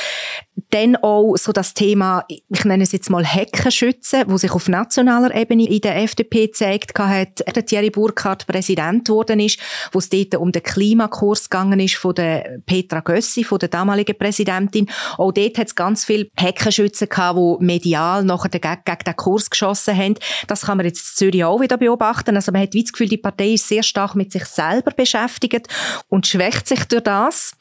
[0.70, 5.34] Dann auch so das Thema, ich nenne es jetzt mal Heckenschützen, wo sich auf nationaler
[5.34, 9.58] Ebene in der FDP gezeigt hat, der Thierry Burkhardt Präsident geworden ist,
[9.92, 14.16] wo es dort um den Klimakurs gegangen ist von der Petra Gössi, von der damaligen
[14.16, 14.88] Präsidentin.
[15.18, 19.16] Auch dort hat es ganz viele Heckenschützen gehabt, die medial medial nachher gegen, gegen den
[19.16, 20.14] Kurs geschossen haben.
[20.46, 22.36] Das kann man jetzt in Zürich auch wieder beobachten.
[22.36, 25.68] Also man hat wie das Gefühl, die Partei ist sehr stark mit sich selber beschäftigt
[26.08, 27.52] und schwächt sich durch das.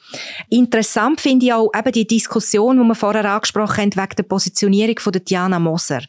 [0.50, 5.00] Interessant finde ich auch eben die Diskussion, die wir vorher angesprochen haben, wegen der Positionierung
[5.00, 6.02] von der Diana Moser.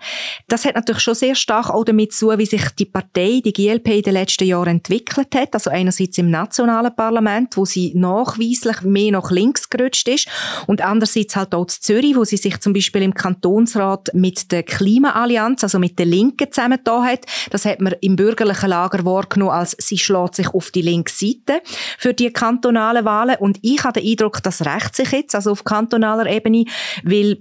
[0.48, 3.88] Das hat natürlich schon sehr stark auch damit zu, wie sich die Partei, die GLP,
[3.88, 5.54] in den letzten Jahren entwickelt hat.
[5.54, 10.28] Also einerseits im nationalen Parlament, wo sie nachweislich mehr nach links gerutscht ist
[10.66, 14.62] und andererseits halt auch in Zürich, wo sie sich zum Beispiel im Kantonsrat mit der
[14.62, 17.20] Klimaallianz, also mit der Linken zusammengetan hat.
[17.50, 21.62] Das hat man im bürgerlichen Lager wahrgenommen, als sie schlägt sich auf die linke Seite
[21.98, 23.36] für die kantonalen Wahlen.
[23.38, 26.64] Und ich habe den Eindruck, das rächt sich jetzt, also auf kantonaler Ebene,
[27.02, 27.38] weil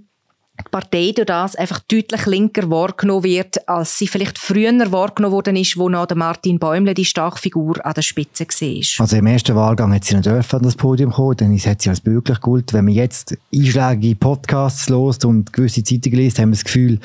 [0.60, 5.56] die Partei durch das einfach deutlich linker wahrgenommen wird, als sie vielleicht früher wahrgenommen worden
[5.56, 9.02] ist, wo noch Martin Bäumle die starke Figur an der Spitze war.
[9.04, 12.02] Also im ersten Wahlgang hat sie nicht an das Podium kommen, dann hat sie als
[12.02, 12.72] bürgerlich gut.
[12.72, 17.00] Wenn man jetzt einschlägige Podcasts lost und gewisse Zeitungen liest, haben wir das Gefühl,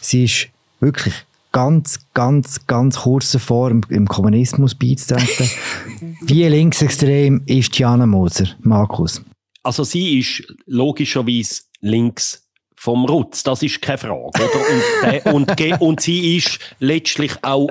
[0.00, 0.48] sie ist
[0.80, 1.14] wirklich
[1.52, 5.50] ganz, ganz, ganz kurz davor, im, im Kommunismus beizutreten.
[6.22, 9.22] Wie linksextrem ist Diana Moser, Markus?
[9.62, 12.41] Also sie ist logischerweise links
[12.82, 14.24] vom Rutz, das ist keine Frage.
[14.24, 15.32] Oder?
[15.32, 17.68] Und, äh, und, und, sie ist letztlich auch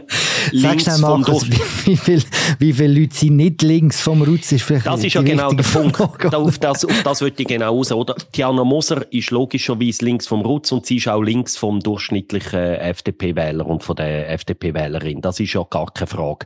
[0.51, 2.23] links Sag vom Markus, wie, wie viele
[2.59, 4.53] wie viel Leute sind nicht links vom Rutz?
[4.53, 5.99] Ist vielleicht Das ist ja genau der Punkt.
[6.33, 7.91] auf das, auf das würde ich genau raus.
[7.91, 8.15] Oder?
[8.33, 13.65] Diana Moser ist logischerweise links vom Rutz und sie ist auch links vom durchschnittlichen FDP-Wähler
[13.65, 15.19] und von der FDP-Wählerin.
[15.19, 16.45] Das ist ja gar keine Frage.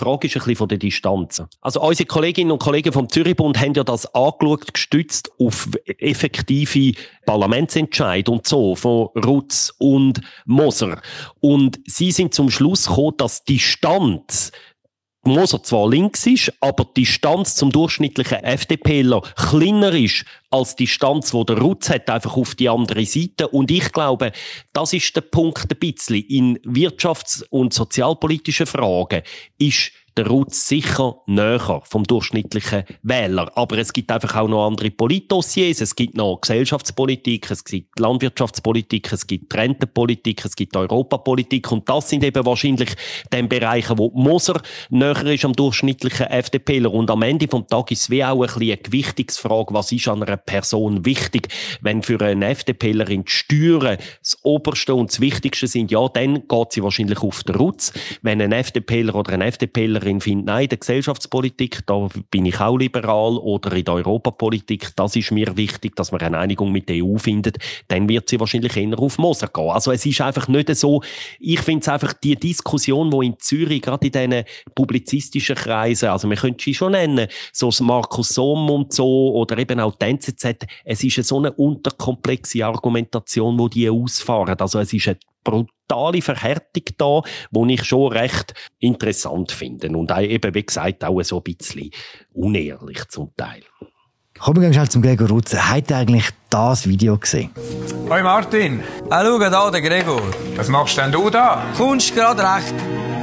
[0.00, 1.42] Die Frage ist ein bisschen von der Distanz.
[1.60, 6.92] Also unsere Kolleginnen und Kollegen vom Zürichbund haben ja das angeschaut, gestützt auf effektive
[7.26, 11.00] Parlamentsentscheid und so von Rutz und Moser.
[11.40, 14.52] Und sie sind zum Schluss gekommen, dass die Distanz
[15.26, 21.34] Moser zwar links ist, aber die Distanz zum durchschnittlichen FDPler kleiner ist als die Distanz,
[21.34, 23.48] wo der Rutz hat, einfach auf die andere Seite.
[23.48, 24.32] Und ich glaube,
[24.72, 26.24] das ist der Punkt ein bisschen.
[26.28, 29.22] In wirtschafts- und sozialpolitischen Fragen
[29.58, 33.52] ist der Rutz sicher näher vom durchschnittlichen Wähler.
[33.54, 35.80] Aber es gibt einfach auch noch andere Politdossiers.
[35.80, 41.70] Es gibt noch Gesellschaftspolitik, es gibt Landwirtschaftspolitik, es gibt Rentenpolitik, es gibt Europapolitik.
[41.70, 42.90] Und das sind eben wahrscheinlich
[43.32, 46.92] die Bereiche, wo Moser näher ist am durchschnittlichen FDPler.
[46.92, 50.08] Und am Ende vom Tag ist es wie auch ein bisschen eine Gewichtungsfrage, was ist
[50.08, 51.48] an einer Person wichtig.
[51.82, 56.48] Wenn für einen FDPler in die Steuern das Oberste und das Wichtigste sind, ja, dann
[56.48, 57.92] geht sie wahrscheinlich auf den Rutz.
[58.22, 62.60] Wenn ein FDPler oder ein FDPler Wählerin findet, nein, in der Gesellschaftspolitik, da bin ich
[62.60, 66.88] auch liberal, oder in der Europapolitik, das ist mir wichtig, dass man eine Einigung mit
[66.88, 69.70] der EU findet, dann wird sie wahrscheinlich eher auf Moser gehen.
[69.70, 71.02] Also es ist einfach nicht so,
[71.40, 76.28] ich finde es einfach die Diskussion, wo in Zürich, gerade in diesen publizistischen Kreisen, also
[76.28, 80.06] man könnte sie schon nennen, so das Markus Somm und so, oder eben auch die
[80.06, 84.58] NZZ, es ist so eine unterkomplexe Argumentation, wo die ausfahren.
[84.58, 89.88] Also es ist eine brutale Verhärtung da, die ich schon recht interessant finde.
[89.88, 91.90] Und eben, wie gesagt, auch so ein bisschen
[92.32, 93.62] unehrlich zum Teil.
[94.38, 95.70] Kommen wir schnell zum Gregor Rutzer.
[95.70, 97.50] Hat er eigentlich das Video gesehen?
[98.08, 98.82] Hoi Martin.
[99.10, 100.22] Ah, schau da, der Gregor.
[100.56, 101.62] Was machst denn du da?
[101.76, 102.74] Kommst grad recht.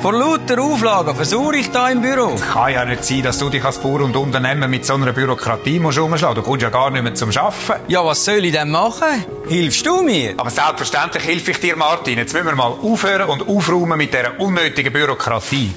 [0.01, 2.35] Vor lauter Auflagen versuche ich da im Büro.
[2.51, 5.79] Kann ja nicht sein, dass du dich als Bauer und Unternehmer mit so einer Bürokratie
[5.79, 6.35] musst umschlagen.
[6.35, 7.83] Du kommst ja gar nicht mehr zum Arbeiten.
[7.87, 9.23] Ja, was soll ich denn machen?
[9.47, 10.33] Hilfst du mir?
[10.35, 12.17] Aber selbstverständlich helfe ich dir, Martin.
[12.17, 15.71] Jetzt müssen wir mal aufhören und aufräumen mit dieser unnötigen Bürokratie.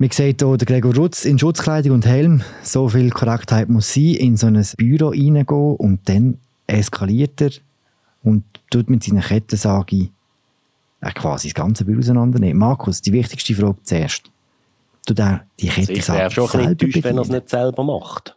[0.00, 2.42] Man sieht hier den Gregor Rutz in Schutzkleidung und Helm.
[2.62, 7.50] So viel Korrektheit muss sein, in so ein Büro reingehen und dann eskaliert er
[8.22, 10.10] und tut mit seiner Kettensage
[11.00, 12.58] äh, quasi das ganze Büro auseinandernehmen.
[12.58, 14.30] Markus, die wichtigste Frage zuerst.
[15.04, 17.82] Tut er die also ich wäre schon ein bisschen enttäuscht, wenn er es nicht selber
[17.82, 18.36] macht.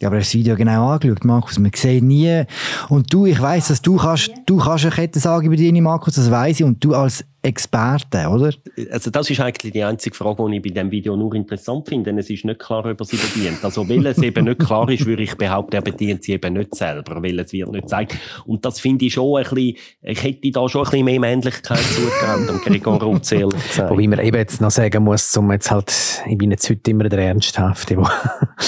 [0.00, 1.58] Ja, aber das Video genau angeschaut, Markus.
[1.58, 2.44] Man sieht nie.
[2.90, 6.60] Und du, ich weiss, dass du kannst, du kannst eine Kettensage bedienen, Markus, das weiss
[6.60, 6.64] ich.
[6.64, 8.52] Und du als Experte, oder?
[8.90, 12.10] Also das ist eigentlich die einzige Frage, die ich bei diesem Video nur interessant finde,
[12.10, 13.64] denn es ist nicht klar, ob er sie bedient.
[13.64, 16.74] Also weil es eben nicht klar ist, würde ich behaupten, er bedient sie eben nicht
[16.74, 18.16] selber, weil es wird nicht gezeigt.
[18.44, 21.78] Und das finde ich schon ein bisschen, ich hätte da schon ein bisschen mehr Männlichkeit
[21.78, 23.48] zugegeben, dem Gregor Rutzel
[23.88, 27.08] Wobei man eben jetzt noch sagen muss, um jetzt halt, ich bin jetzt heute immer
[27.08, 28.10] der Ernsthafte, der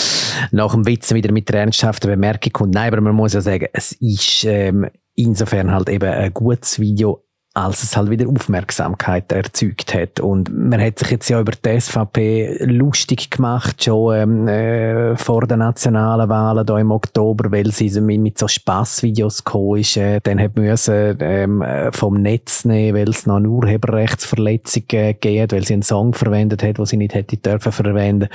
[0.53, 2.75] nach dem Witz wieder mit der ernsthaften Bemerkung kommt.
[2.75, 7.25] Nein, aber man muss ja sagen, es ist ähm, insofern halt eben ein gutes Video
[7.53, 10.21] als es halt wieder Aufmerksamkeit erzeugt hat.
[10.21, 15.49] Und man hat sich jetzt ja über die SVP lustig gemacht, schon ähm, äh, vor
[15.49, 19.97] den nationalen Wahlen da im Oktober, weil sie so mit, mit so Spassvideos gekommen ist.
[19.97, 25.17] Äh, dann hat müssen ähm, äh, vom Netz nehmen, weil es noch eine Urheberrechtsverletzung äh,
[25.51, 28.29] weil sie einen Song verwendet hat, den sie nicht hätte dürfen verwenden.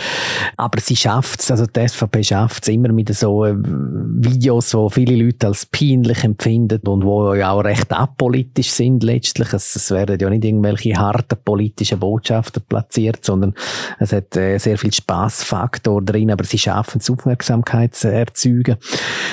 [0.57, 4.89] Aber sie schafft es, also die SVP schafft es immer mit so äh, Videos, wo
[4.89, 9.53] viele Leute als peinlich empfinden und wo ja auch recht apolitisch sind letztlich.
[9.53, 13.53] Es, es werden ja nicht irgendwelche harten politischen Botschaften platziert, sondern
[13.99, 18.77] es hat äh, sehr viel Spaßfaktor drin, aber sie schaffen es, Aufmerksamkeit zu erzeugen.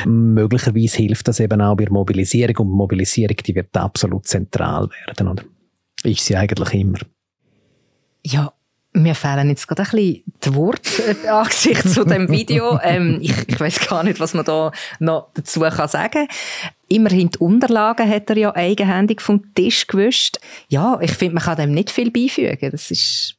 [0.06, 5.28] Möglicherweise hilft das eben auch bei der Mobilisierung und Mobilisierung, die wird absolut zentral werden,
[5.28, 5.44] oder?
[6.04, 6.98] Ist sie eigentlich immer.
[8.24, 8.52] Ja,
[8.94, 12.78] mir fehlen jetzt gerade ein bisschen die Worte äh, angesichts zu dem Video.
[12.82, 16.26] Ähm, ich ich weiß gar nicht, was man da noch dazu kann sagen
[16.92, 20.36] Immerhin die Unterlagen hat er ja eigenhändig vom Tisch gewischt.
[20.68, 22.70] Ja, ich finde, man kann dem nicht viel beifügen.
[22.70, 23.36] Das ist...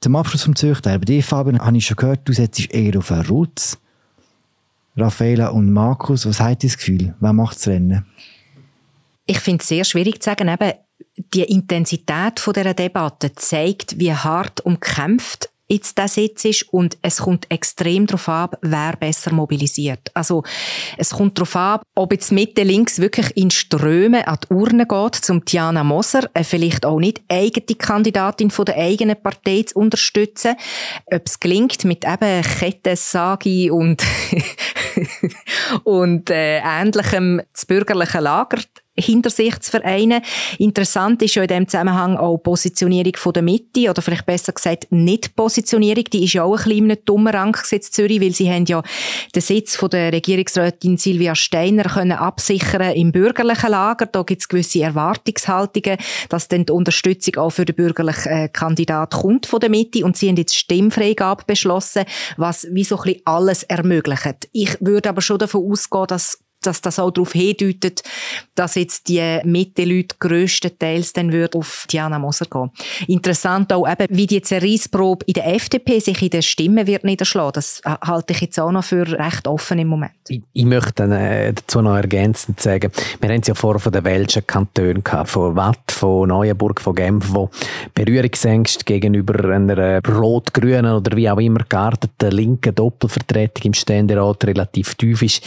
[0.00, 0.98] Zum Abschluss vom Züchter.
[0.98, 3.78] Bei dir, Fabian, habe ich schon gehört, du setzt eher auf einen Rutz.
[4.96, 7.14] Raffaela und Markus, was hat das Gefühl?
[7.20, 8.06] Wer macht das Rennen?
[9.26, 10.72] Ich finde es sehr schwierig zu sagen, eben,
[11.34, 17.18] die Intensität von dieser Debatte zeigt, wie hart umkämpft jetzt der Sitz ist und es
[17.18, 20.10] kommt extrem darauf ab, wer besser mobilisiert.
[20.14, 20.42] Also
[20.96, 25.14] es kommt darauf ab, ob jetzt Mitte links wirklich in Ströme an die Urne geht,
[25.14, 30.56] zum Tiana Moser, äh, vielleicht auch nicht eigene Kandidatin von der eigenen Partei zu unterstützen,
[31.06, 34.02] ob es gelingt mit eben Kettensagi und
[35.84, 38.58] und äh, ähnlichem das bürgerliche Lager
[38.98, 40.22] hinter sich zu vereinen.
[40.58, 44.52] Interessant ist ja in dem Zusammenhang auch die Positionierung von der Mitte, oder vielleicht besser
[44.52, 46.04] gesagt Nicht-Positionierung.
[46.04, 48.66] Die ist ja auch ein bisschen in einem dummen Rang gesetzt, Zürich, weil sie haben
[48.66, 48.82] ja
[49.34, 54.06] den Sitz von der Regierungsrätin Silvia Steiner können absichern im bürgerlichen Lager.
[54.06, 55.98] Da gibt es gewisse Erwartungshaltungen,
[56.28, 60.04] dass dann die Unterstützung auch für den bürgerlichen äh, Kandidat kommt von der Mitte.
[60.04, 62.04] Und sie haben jetzt Stimmfreigabe beschlossen,
[62.36, 64.48] was wie so ein bisschen alles ermöglicht.
[64.52, 68.02] Ich würde aber schon davon ausgehen, dass dass das auch darauf hindeutet,
[68.54, 72.70] dass jetzt die Mitte-Leute grösstenteils dann würden auf Diana Moser gehen.
[73.08, 77.52] Interessant auch eben, wie die Zerreissprobe in der FDP sich in den Stimmen wird niederschlagen.
[77.54, 80.12] Das halte ich jetzt auch noch für recht offen im Moment.
[80.28, 84.04] Ich, ich möchte äh, dazu noch ergänzend sagen, wir haben es ja vorher von den
[84.04, 87.50] welschen Kantonen gehabt, von Watt, von Neuenburg, von Genf, wo
[87.94, 95.22] Berührungsängste gegenüber einer rot-grünen oder wie auch immer gearteten linken Doppelvertretung im Ständerat relativ tief
[95.22, 95.42] ist.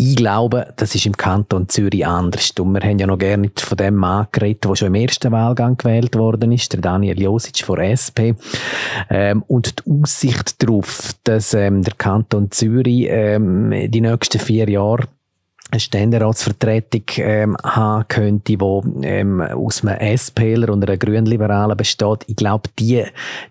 [0.00, 2.52] Ich glaube, das ist im Kanton Zürich anders.
[2.60, 5.76] Und wir haben ja noch gerne von dem Mann geredet, der schon im ersten Wahlgang
[5.76, 8.38] gewählt worden ist, der Daniel Josic von SP.
[9.10, 15.08] Ähm, und die Aussicht darauf, dass ähm, der Kanton Zürich ähm, die nächsten vier Jahre
[15.70, 18.58] eine Ständeratsvertretung ähm, haben könnte, die
[19.06, 22.24] ähm, aus einem SPler und einer Grünliberalen besteht.
[22.26, 23.04] Ich glaube, die,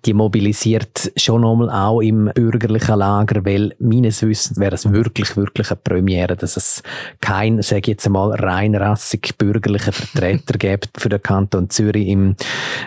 [0.06, 5.70] die mobilisiert schon einmal auch im bürgerlichen Lager, weil meines Wissens wäre es wirklich, wirklich
[5.70, 6.82] eine Premiere, dass es
[7.22, 12.36] kein, sage ich jetzt einmal, reinrassig bürgerlichen Vertreter gibt für den Kanton Zürich im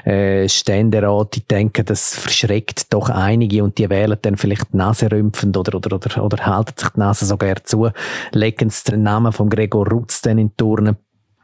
[0.05, 1.37] äh, Ständerat.
[1.37, 5.77] Ich denke, das verschreckt doch einige und die wählen dann vielleicht die Nase rümpfend oder,
[5.77, 7.91] oder, oder, oder halten sich die Nase sogar zu,
[8.33, 10.97] legen den Namen Namen von Gregor Rutz dann in Turnen.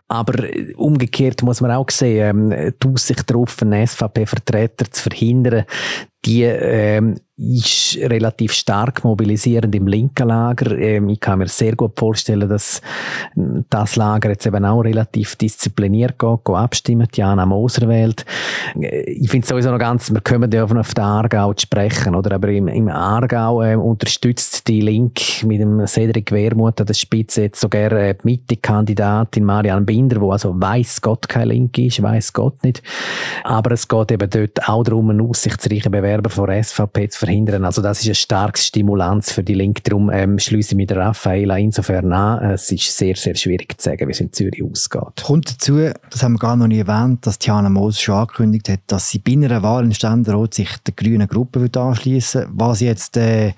[0.09, 5.65] Aber äh, umgekehrt muss man auch sehen, ähm, die Aussicht darauf, einen SVP-Vertreter zu verhindern,
[6.27, 10.79] die ähm, ist relativ stark mobilisierend im linken Lager.
[10.79, 12.81] Ähm, ich kann mir sehr gut vorstellen, dass
[13.69, 18.25] das Lager jetzt eben auch relativ diszipliniert geht, geht abstimmen, Jana Moser wählt.
[18.81, 22.15] Äh, ich finde es sowieso noch ganz, wir kommen ja auf den Aargau zu sprechen,
[22.15, 22.37] oder?
[22.37, 27.43] Aber im, im Aargau äh, unterstützt die Link mit dem Cedric Wermuth an der Spitze
[27.43, 32.33] jetzt sogar äh, die Mitte-Kandidatin Marianne Binder, wo also weiß Gott kein Link ist, weiß
[32.33, 32.83] Gott nicht.
[33.45, 37.65] Aber es geht eben dort auch darum, einen aussichtsreichen Bewerber von SVP zu verhindern.
[37.65, 39.83] Also das ist eine starke Stimulanz für die Linke.
[39.83, 42.53] Darum ähm, schließe ich mit Raffaella insofern an.
[42.53, 45.23] Es ist sehr, sehr schwierig zu sagen, wie es in Zürich ausgeht.
[45.25, 48.81] Kommt dazu, das haben wir gar noch nie erwähnt, dass Tiana Moos schon angekündigt hat,
[48.87, 52.49] dass sie bei einer Wahl in Ständerat sich der grünen Gruppe anschließen will.
[52.53, 53.53] Was jetzt äh,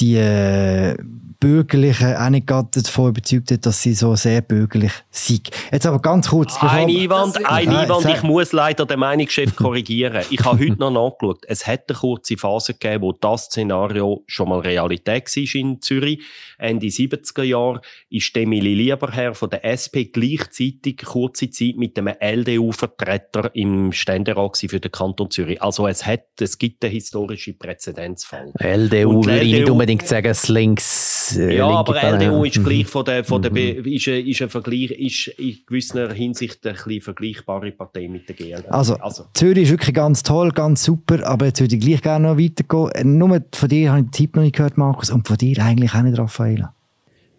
[0.00, 0.96] die äh,
[1.44, 5.50] Bürgerlichen auch nicht gerade davon überzeugt hat, dass sie so sehr bürgerlich sind.
[5.70, 6.56] Jetzt aber ganz kurz.
[6.60, 8.06] Ein Einwand, ein Einwand.
[8.06, 10.24] Ich muss leider den Meinungschef korrigieren.
[10.30, 11.44] Ich habe heute noch nachgeschaut.
[11.46, 16.22] Es hat eine kurze Phase gegeben, wo das Szenario schon mal Realität war in Zürich.
[16.56, 23.54] Ende 70er Jahre ist Emily Lieberherr von der SP gleichzeitig kurze Zeit mit dem LDU-Vertreter
[23.54, 25.60] im Ständerat für den Kanton Zürich.
[25.60, 28.52] Also es hat, es gibt einen historischen Präzedenzfall.
[28.58, 33.04] LDU würde ich nicht unbedingt sagen, es links äh, ja, aber LDU ist gleich von
[33.04, 33.84] der, von der mhm.
[33.84, 38.36] ist, ein, ist ein Vergleich, ist in gewisser Hinsicht eine ein vergleichbare Partei mit der
[38.36, 38.70] GLD.
[38.70, 42.28] Also, also, Zürich ist wirklich ganz toll, ganz super, aber jetzt würde ich gleich gerne
[42.28, 43.18] noch weitergehen.
[43.18, 45.94] Nur von dir habe ich den Tipp noch nicht gehört, Markus, und von dir eigentlich
[45.94, 46.74] auch nicht, Raffaella.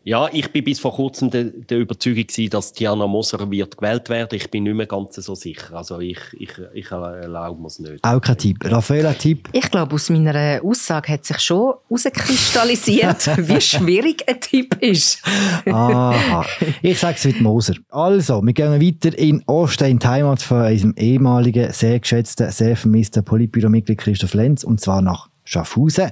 [0.07, 4.07] Ja, ich bin bis vor kurzem der, der Überzeugung gewesen, dass Diana Moser wird gewählt
[4.07, 4.35] werden.
[4.35, 5.73] Ich bin nicht mehr ganz so sicher.
[5.73, 8.03] Also ich, ich, ich erlaube mir es nicht.
[8.03, 8.59] Auch kein Tipp.
[8.63, 9.49] Raffaella, Tipp?
[9.51, 15.23] Ich glaube, aus meiner Aussage hat sich schon herauskristallisiert, wie schwierig ein Tipp ist.
[15.65, 16.45] Aha.
[16.83, 17.73] Ich sage es mit Moser.
[17.89, 22.77] Also, wir gehen weiter in Osten, in die Heimat von unserem ehemaligen, sehr geschätzten, sehr
[22.77, 26.11] vermissten Politbüro-Mitglied Christoph Lenz, und zwar nach Schaffhausen.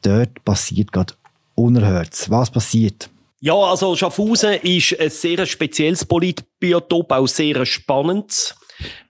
[0.00, 1.12] Dort passiert gerade
[1.54, 2.30] Unerhörtes.
[2.30, 3.10] Was passiert?
[3.46, 8.56] Ja, also Schaffhausen ist ein sehr spezielles Politbiotop, auch sehr spannendes.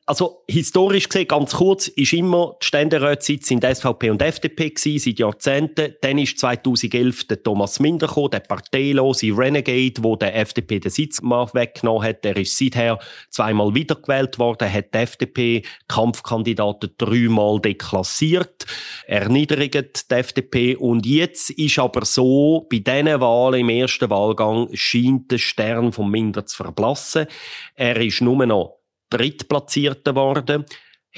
[0.08, 5.00] Also historisch gesehen, ganz kurz, ist immer die Ständeratssitz in der SVP und FDP gewesen,
[5.00, 5.96] seit Jahrzehnten.
[6.00, 11.20] Dann ist 2011 der Thomas Minder gekommen, der parteilose Renegade, wo der FDP den Sitz
[11.20, 12.22] weggenommen hat.
[12.22, 18.64] Der ist seither zweimal wiedergewählt worden, hat die FDP Kampfkandidaten dreimal deklassiert,
[19.08, 20.76] erniedrigt die FDP.
[20.76, 26.12] Und jetzt ist aber so, bei diesen Wahlen im ersten Wahlgang scheint der Stern vom
[26.12, 27.26] Minder zu verblassen.
[27.74, 28.75] Er ist nur noch
[29.10, 30.64] Drittplatzierter geworden.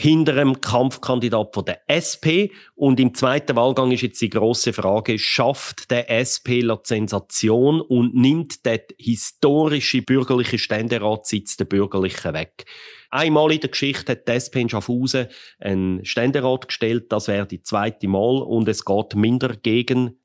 [0.00, 2.54] hinter dem Kampfkandidat von der SP.
[2.76, 8.14] Und im zweiten Wahlgang ist jetzt die große Frage, schafft der SP la Sensation und
[8.14, 12.64] nimmt der historische bürgerliche Ständeratssitz der Bürgerlichen weg?
[13.10, 15.26] Einmal in der Geschichte hat die SP in Schaffhausen
[15.58, 20.20] einen Ständerat gestellt, das wäre die zweite Mal und es geht minder gegen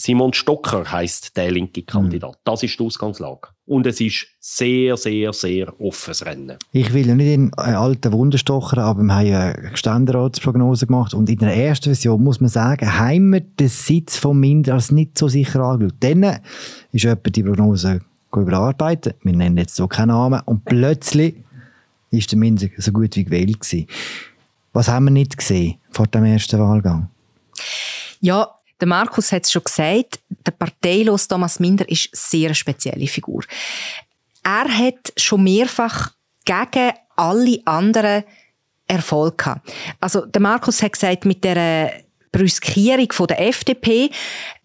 [0.00, 2.30] Simon Stocker heißt der linke Kandidat.
[2.30, 2.40] Mhm.
[2.44, 3.48] Das ist die Ausgangslage.
[3.66, 6.56] Und es ist sehr, sehr, sehr offenes Rennen.
[6.70, 11.28] Ich will ja nicht in alten Wunderstocher, aber wir haben ja eine Ständeratsprognose gemacht und
[11.28, 15.18] in der ersten Version muss man sagen, haben wir den Sitz von Minder als nicht
[15.18, 15.96] so sicher angeschaut.
[15.98, 16.40] Dann
[16.92, 18.00] ist jemand die Prognose
[18.32, 19.16] überarbeitet.
[19.24, 21.34] Wir nennen jetzt so keinen Namen und plötzlich
[22.10, 23.88] ist der Minder so gut wie gewählt gewesen.
[24.72, 27.10] Was haben wir nicht gesehen vor dem ersten Wahlgang?
[28.20, 28.48] Ja,
[28.80, 33.42] der Markus hat es schon gesagt, der parteilos Thomas Minder ist eine sehr spezielle Figur.
[34.42, 36.12] Er hat schon mehrfach
[36.44, 38.24] gegen alle anderen
[38.86, 39.72] Erfolg gehabt.
[40.00, 42.02] Also der Markus hat gesagt, mit der
[42.32, 44.10] Brüskierung der FDP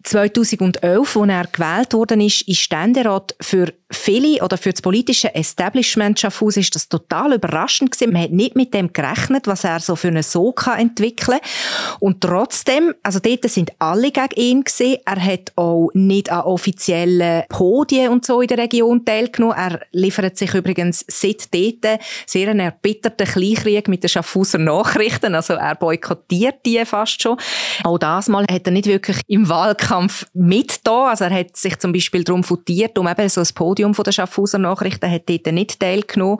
[0.04, 6.20] 2011, als er gewählt worden ist, ist Ständerat für viele oder für das politische Establishment
[6.20, 8.12] Schaffhaus ist das total überraschend gewesen.
[8.12, 11.96] Man hat nicht mit dem gerechnet, was er so für einen Sog entwickeln kann.
[12.00, 14.98] Und trotzdem, also dort sind alle gegen ihn gewesen.
[15.06, 19.56] Er hat auch nicht an offiziellen Podien und so in der Region teilgenommen.
[19.56, 25.34] Er liefert sich übrigens seit dort sehr einen erbitterten Kleinkrieg mit den Schaffhauser Nachrichten.
[25.34, 27.38] Also er boykottiert die fast schon.
[27.84, 29.93] Auch das Mal hat er nicht wirklich im Wahlkampf
[30.32, 31.08] mit da.
[31.08, 34.12] Also er hat sich zum Beispiel darum futiert, um eben so ein Podium von der
[34.12, 36.38] Schaffhauser Nachrichten, hat dort nicht teilgenommen.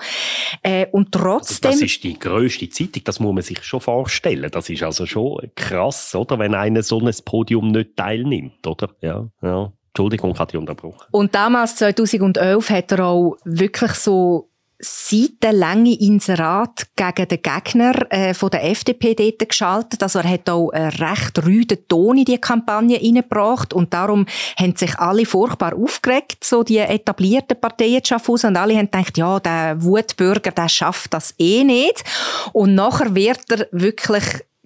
[0.62, 1.70] Äh, und trotzdem...
[1.70, 4.50] Also das ist die grösste Zeitung, das muss man sich schon vorstellen.
[4.50, 6.38] Das ist also schon krass, oder?
[6.38, 8.90] Wenn einer so ein Podium nicht teilnimmt, oder?
[9.00, 9.72] Ja, ja.
[9.88, 11.06] Entschuldigung, ich dich unterbrochen.
[11.12, 14.50] Und damals, 2011, hat er auch wirklich so
[14.84, 20.02] seitenlange Inserat gegen den Gegner äh, von der FDP dort geschaltet.
[20.02, 24.26] Also er hat auch einen recht rüden Ton in die Kampagne hineingebracht und darum
[24.58, 29.40] haben sich alle furchtbar aufgeregt, so die etablierten Parteien Schaffhausen und alle haben gedacht, ja,
[29.40, 32.04] der Wutbürger, der schafft das eh nicht.
[32.52, 34.24] Und nachher wird er wirklich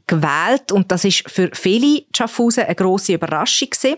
[0.09, 3.97] gewählt und das ist für viele Schaffhausen eine grosse Überraschung gewesen.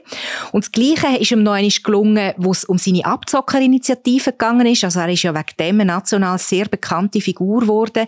[0.53, 4.85] Und das Gleiche ist ihm noch einmal gelungen, wo es um seine Abzockerinitiative gegangen ist.
[4.85, 8.07] Also er ist ja wegen dem national sehr bekannte Figur geworden.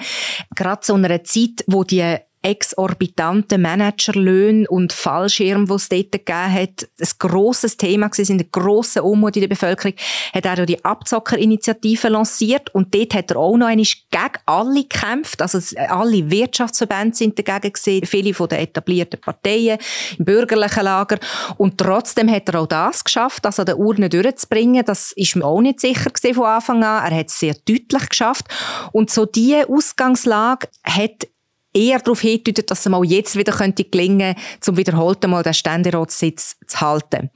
[0.55, 6.89] Gerade zu einer Zeit, wo die exorbitanten Managerlöhne und Fallschirm, die es dort gegeben hat,
[7.01, 9.95] ein grosses Thema gewesen, eine grosse Unmut in der Bevölkerung,
[10.35, 14.83] hat er ja die Abzockerinitiative lanciert und dort hat er auch noch einmal gegen alle
[14.83, 19.79] gekämpft, also alle Wirtschaftsverbände sind dagegen gewesen, viele von den etablierten Parteien
[20.19, 21.19] im bürgerlichen Lager.
[21.57, 25.61] Und trotzdem hat er auch das geschafft, also der Urne durchzubringen, das ist mir auch
[25.61, 28.47] nicht sicher gewesen von Anfang an, er hat es sehr deutlich geschafft.
[28.93, 31.27] Und so diese Ausgangslage hat
[31.75, 36.57] eher darauf hindeutet, dass es mal jetzt wieder könnte gelingen, zum wiederholten Mal den Ständeratssitz
[36.67, 37.31] zu halten.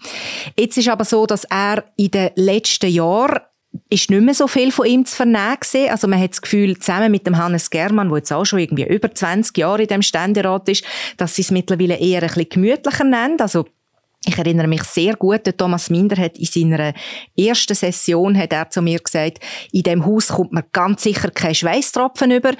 [0.59, 3.41] Jetzt ist aber so, dass er in den letzten Jahren
[3.91, 5.91] ist nicht mehr so viel von ihm zu vernehmen gewesen.
[5.91, 8.87] Also man hat das Gefühl, zusammen mit dem Hannes Germann, der jetzt auch schon irgendwie
[8.87, 10.85] über 20 Jahre in dem Ständerat ist,
[11.17, 13.41] dass sie es mittlerweile eher ein bisschen gemütlicher nennen.
[13.41, 13.67] Also
[14.25, 16.93] ich erinnere mich sehr gut, der Thomas Minder hat in seiner
[17.37, 19.39] ersten Session hat er zu mir gesagt,
[19.71, 22.53] in dem Haus kommt man ganz sicher kein Schweißtropfen über.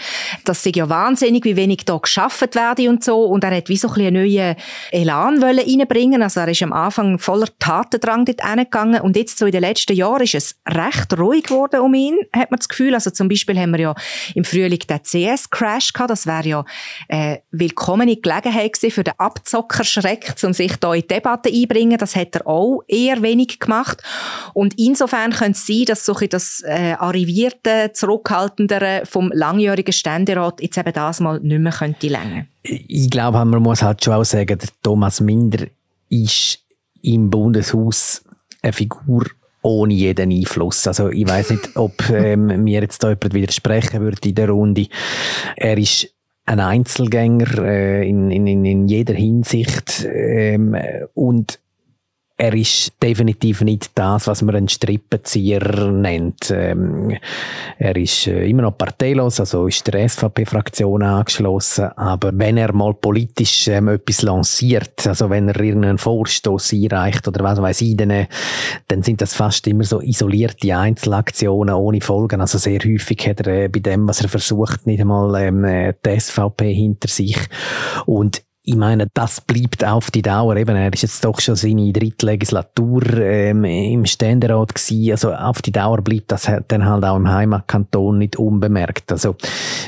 [0.45, 3.25] Das ist ja wahnsinnig, wie wenig da geschafft werde und so.
[3.25, 4.57] Und er hat wie so ein bisschen einen neuen
[4.93, 9.01] Elan reinbringen Also er ist am Anfang voller Tatendrang dort hingegangen.
[9.01, 12.51] Und jetzt so in den letzten Jahren ist es recht ruhig geworden um ihn, hat
[12.51, 12.95] man das Gefühl.
[12.95, 13.95] Also zum Beispiel haben wir ja
[14.35, 16.11] im Frühling den CS-Crash gehabt.
[16.11, 16.65] Das wäre ja
[17.09, 21.99] äh, willkommene Gelegenheit gewesen für den Abzockerschreck, um sich da in die Debatte einbringen.
[21.99, 24.03] Das hat er auch eher wenig gemacht.
[24.55, 30.79] Und insofern könnte es sein, dass so das äh, arrivierte, zurückhaltendere vom langjährigen Ständerat jetzt
[30.79, 32.47] eben das mal nicht mehr könnte länger.
[32.63, 35.67] Ich glaube, man muss halt schon auch sagen, der Thomas Minder
[36.09, 36.59] ist
[37.03, 38.23] im Bundeshaus
[38.63, 39.27] eine Figur
[39.63, 40.87] ohne jeden Einfluss.
[40.87, 44.87] Also ich weiß nicht, ob ähm, mir jetzt da jemand widersprechen würde in der Runde.
[45.57, 46.09] Er ist
[46.47, 50.77] ein Einzelgänger äh, in, in, in jeder Hinsicht ähm,
[51.15, 51.61] und
[52.39, 56.51] er ist definitiv nicht das, was man einen Strippenzieher nennt.
[56.51, 57.17] Ähm,
[57.79, 61.87] er ist äh, immer noch parteilos, also ist der SVP-Fraktion angeschlossen.
[61.97, 67.43] Aber wenn er mal politisch ähm, etwas lanciert, also wenn er irgendeinen Vorstoß einreicht oder
[67.43, 68.27] was weiß ich, dann, äh,
[68.89, 72.43] dann sind das fast immer so isolierte Einzelaktionen ohne Folgen.
[72.43, 75.95] Also sehr häufig hat er äh, bei dem, was er versucht, nicht einmal ähm, äh,
[76.05, 77.39] die SVP hinter sich.
[78.05, 80.57] Und ich meine, das bleibt auf die Dauer.
[80.57, 85.13] Eben, er ist jetzt doch schon seine dritte Legislatur ähm, im Ständerat gewesen.
[85.13, 89.13] Also auf die Dauer bleibt das dann halt auch im Heimatkanton nicht unbemerkt.
[89.13, 89.37] Also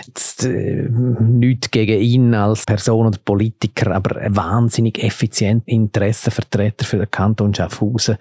[0.06, 6.98] jetzt, äh, nichts gegen ihn als Person oder Politiker, aber ein wahnsinnig effizient Interessenvertreter für
[6.98, 8.16] den Kanton Schaffhausen.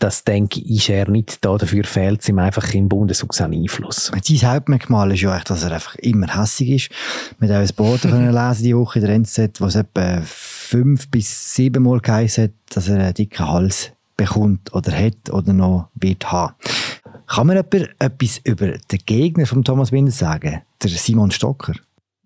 [0.00, 1.56] Das denke ich, ist er nicht da.
[1.56, 4.12] Dafür fehlt es ihm einfach im Bundeshaus an Einfluss.
[4.22, 6.90] Sein Hauptmerkmal ist ja echt, dass er einfach immer hässig ist.
[7.38, 11.84] Wir haben ein Boden lesen die Woche in der NZ, wo etwa fünf bis sieben
[11.84, 16.54] Mal geheißen dass er einen dicken Hals bekommt oder hat oder noch wird haben.
[17.26, 20.62] Kann man etwas über den Gegner von Thomas Binder sagen?
[20.82, 21.74] Der Simon Stocker?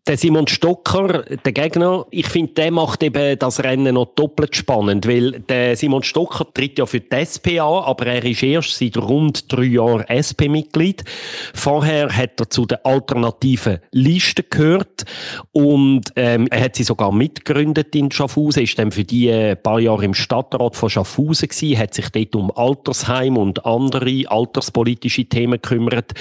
[0.09, 5.07] Der Simon Stocker, der Gegner, ich finde, der macht eben das Rennen noch doppelt spannend,
[5.07, 8.97] weil der Simon Stocker tritt ja für die SP an, aber er ist erst seit
[8.97, 11.05] rund drei Jahren SP-Mitglied.
[11.53, 15.05] Vorher hat er zu den alternativen Listen gehört
[15.53, 19.57] und ähm, er hat sie sogar mitgegründet in Schaffhausen, ist dann für die ein äh,
[19.57, 25.27] paar Jahre im Stadtrat von Schaffhausen gewesen, hat sich dort um Altersheim und andere alterspolitische
[25.27, 26.15] Themen gekümmert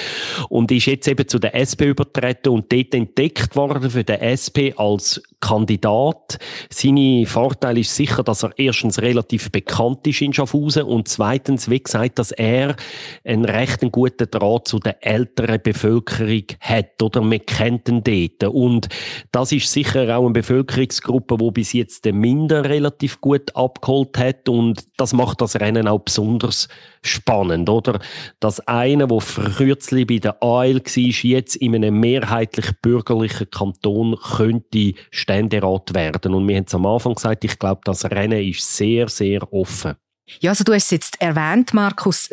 [0.50, 4.20] und ist jetzt eben zu der SP übertreten und dort entdeckt worden, worden für den
[4.22, 6.40] SP als Kandidat.
[6.70, 11.80] Seine Vorteil ist sicher, dass er erstens relativ bekannt ist in Schaffhausen und zweitens, wie
[11.80, 12.76] gesagt, dass er
[13.24, 18.52] einen recht guten Draht zu der älteren Bevölkerung hat oder man kennt ihn dort.
[18.52, 18.88] Und
[19.32, 24.50] das ist sicher auch eine Bevölkerungsgruppe, die bis jetzt den Minder relativ gut abgeholt hat
[24.50, 26.68] und das macht das Rennen auch besonders
[27.04, 28.00] spannend, oder?
[28.40, 29.78] Dass einer, der früher
[30.08, 34.94] bei der AL war, jetzt in einem mehrheitlich bürgerlichen Kanton könnte
[35.28, 36.34] Ständerat werden.
[36.34, 39.96] Und wir haben es am Anfang gesagt, ich glaube, das Rennen ist sehr, sehr offen.
[40.40, 42.30] Ja, also du hast es jetzt erwähnt, Markus,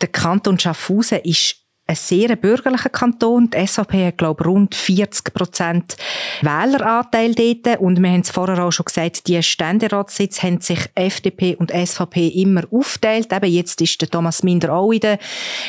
[0.00, 3.50] der Kanton Schaffhausen ist ein sehr bürgerlicher Kanton.
[3.50, 5.96] Die SVP hat, glaube ich, rund 40 Prozent
[6.40, 7.78] Wähleranteil dort.
[7.78, 12.28] Und wir haben es vorher auch schon gesagt, die Ständeratssitze haben sich FDP und SVP
[12.28, 13.32] immer aufteilt.
[13.32, 15.18] Eben jetzt ist der Thomas Minder auch in der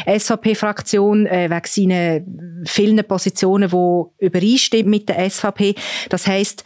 [0.06, 5.76] SVP-Fraktion, äh, wegen seinen vielen Positionen, die übereinstimmen mit der SVP.
[6.10, 6.64] Das heisst,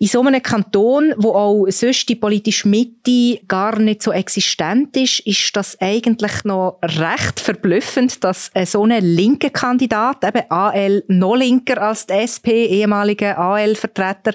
[0.00, 5.20] in so einem Kanton, wo auch sonst die politische Mitte gar nicht so existent ist,
[5.20, 11.82] ist das eigentlich noch recht verblüffend, dass so ein linker Kandidat, eben AL noch linker
[11.82, 14.34] als die SP, ehemalige AL-Vertreter,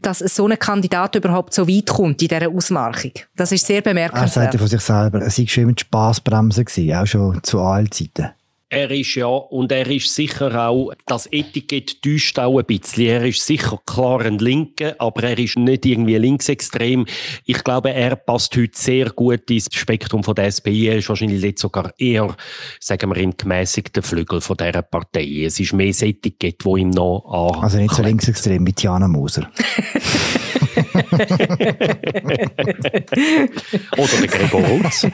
[0.00, 3.12] dass so ein Kandidat überhaupt so weit kommt in dieser Ausmarchung.
[3.36, 4.36] Das ist sehr bemerkenswert.
[4.36, 6.64] Er sagt von sich selber, es war schon immer die Spassbremse,
[6.98, 8.30] auch schon zu AL-Zeiten.
[8.74, 13.06] Er ist ja, und er ist sicher auch, das Etikett täuscht auch ein bisschen.
[13.06, 17.06] Er ist sicher klar ein Linker, aber er ist nicht irgendwie linksextrem.
[17.44, 20.88] Ich glaube, er passt heute sehr gut ins Spektrum von der SP.
[20.88, 22.36] Er ist wahrscheinlich jetzt sogar eher,
[22.80, 25.44] sagen wir, im gemäßigten Flügel von dieser Partei.
[25.44, 27.62] Es ist mehr das Etikett, das ihm noch an.
[27.62, 29.48] Also nicht so linksextrem wie Tiana Moser.
[33.96, 35.04] Oder der Gregor Rutz.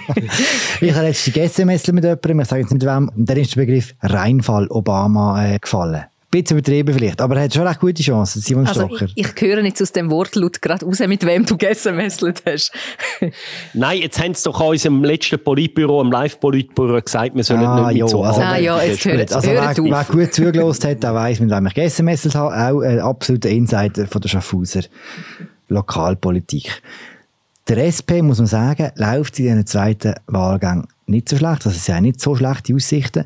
[0.81, 3.63] ich habe letztens SMS mit jemandem, ich sage jetzt nicht wem, und dann ist der
[3.63, 6.05] Begriff Reinfall Obama äh, gefallen.
[6.33, 9.09] Ein bisschen übertrieben vielleicht, aber er hat schon recht gute Chancen, Simon also Stocker.
[9.17, 12.71] Ich, ich höre jetzt aus dem Wortlaut gerade raus, mit wem du gesemesselt hast.
[13.75, 17.89] Nein, jetzt haben sie doch an unserem letzten Politbüro, am Live-Politbüro gesagt, wir sollen ah,
[17.89, 20.85] nicht jo, mit so also, Ah ja, jetzt hört, also, hört wer, wer gut zugelost
[20.85, 22.55] hat, der weiss, mit wem ich gesemesselt habe.
[22.55, 24.83] Auch ein absoluter Insider von der Schaffhauser
[25.67, 26.81] Lokalpolitik.
[27.69, 31.67] Der SP, muss man sagen, läuft in diesen zweiten Wahlgang nicht so schlecht.
[31.67, 33.25] Also, sie haben nicht so schlechte Aussichten.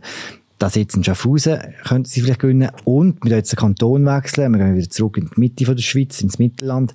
[0.58, 2.70] Das jetzt in Schaffhausen könnten sie vielleicht gewinnen.
[2.84, 4.52] Und wir jetzt den Kanton wechseln.
[4.52, 6.94] Wir gehen wieder zurück in die Mitte von der Schweiz, ins Mittelland.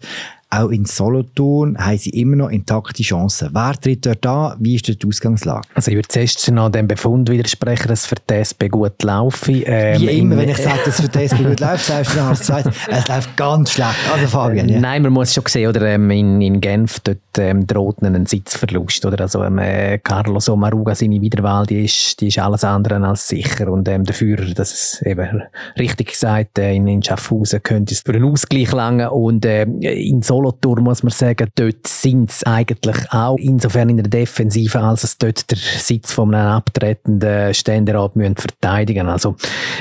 [0.51, 3.49] Auch in Solothurn haben sie immer noch intakte Chancen.
[3.53, 4.55] Wer tritt dort an?
[4.59, 5.67] Wie ist dort die Ausgangslage?
[5.75, 9.51] Also ich würde zuerst noch dem Befund widersprechen, dass es für die SP gut laufe.
[9.51, 12.17] Ähm, Wie immer, wenn ich sage, dass es für die SP gut läuft, sagst du
[12.17, 13.99] dann als zweites, es läuft ganz schlecht.
[14.11, 14.79] Also Fabian, ja.
[14.79, 19.05] Nein, man muss schon sehen, oder ähm, in, in Genf dort ähm, droht einen Sitzverlust.
[19.05, 19.21] Oder?
[19.21, 23.71] Also ähm, äh, Carlos Omaruga, seine Wiederwahl, die ist, die ist alles andere als sicher.
[23.71, 25.43] Und ähm, dafür, dass es eben
[25.77, 29.09] richtig gesagt, äh, in, in Schaffhausen könnte es für einen Ausgleich langen.
[29.09, 33.97] Und äh, in so Solothurn muss man sagen, dort sind es eigentlich auch insofern in
[33.97, 39.35] der Defensive, als es dort der Sitz von einem abtretenden Ständerat müssen verteidigen Also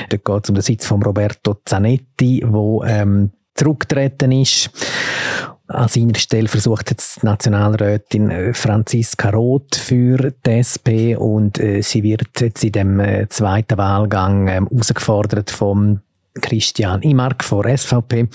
[0.09, 4.69] dort geht es um den Sitz von Roberto Zanetti, wo ähm, zurückgetreten ist.
[5.67, 11.81] An seiner Stelle versucht jetzt die Nationalrätin äh, Franziska Roth für die SP und äh,
[11.81, 16.01] sie wird jetzt in dem äh, zweiten Wahlgang ähm, herausgefordert vom
[16.41, 18.27] Christian Imark von SVP.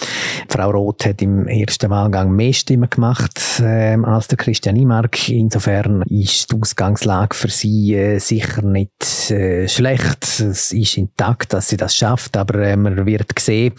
[0.48, 5.28] Frau Roth hat im ersten Wahlgang mehr Stimmen gemacht äh, als der Christian Imark.
[5.28, 10.24] Insofern ist die Ausgangslage für sie äh, sicher nicht äh, schlecht.
[10.40, 13.74] Es ist intakt, dass sie das schafft, aber äh, man wird sehen,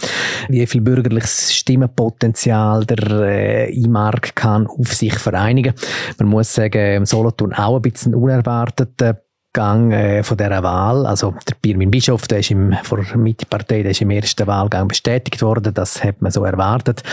[0.49, 5.74] wie viel bürgerliches Stimmenpotenzial der äh, Imark kann auf sich vereinigen.
[6.20, 9.01] Man muss sagen, Solothurn auch ein bisschen unerwartet
[9.56, 11.06] Gang äh, von dieser Wahl.
[11.06, 14.89] Also der Birmin Bischof, der ist im, von der Mitte-Partei, der ist im ersten Wahlgang
[14.89, 15.74] bestätigt worden.
[15.74, 17.03] Das hat man so erwartet.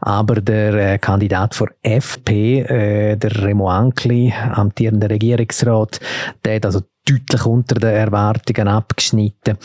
[0.00, 6.00] Aber der äh, Kandidat für FP, äh, der Remo Ankli, amtierender Regierungsrat,
[6.44, 9.58] der hat also deutlich unter den Erwartungen abgeschnitten.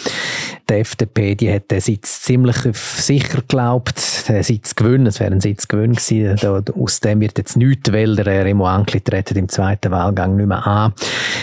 [0.70, 5.40] Die FDP, die hat den Sitz ziemlich sicher geglaubt, den Sitz gewinnen, es wäre ein
[5.40, 6.36] Sitz gewinnen gewesen.
[6.42, 10.48] Da, aus dem wird jetzt nichts, weil der Remo Ankli tritt im zweiten Wahlgang nicht
[10.48, 10.94] mehr an.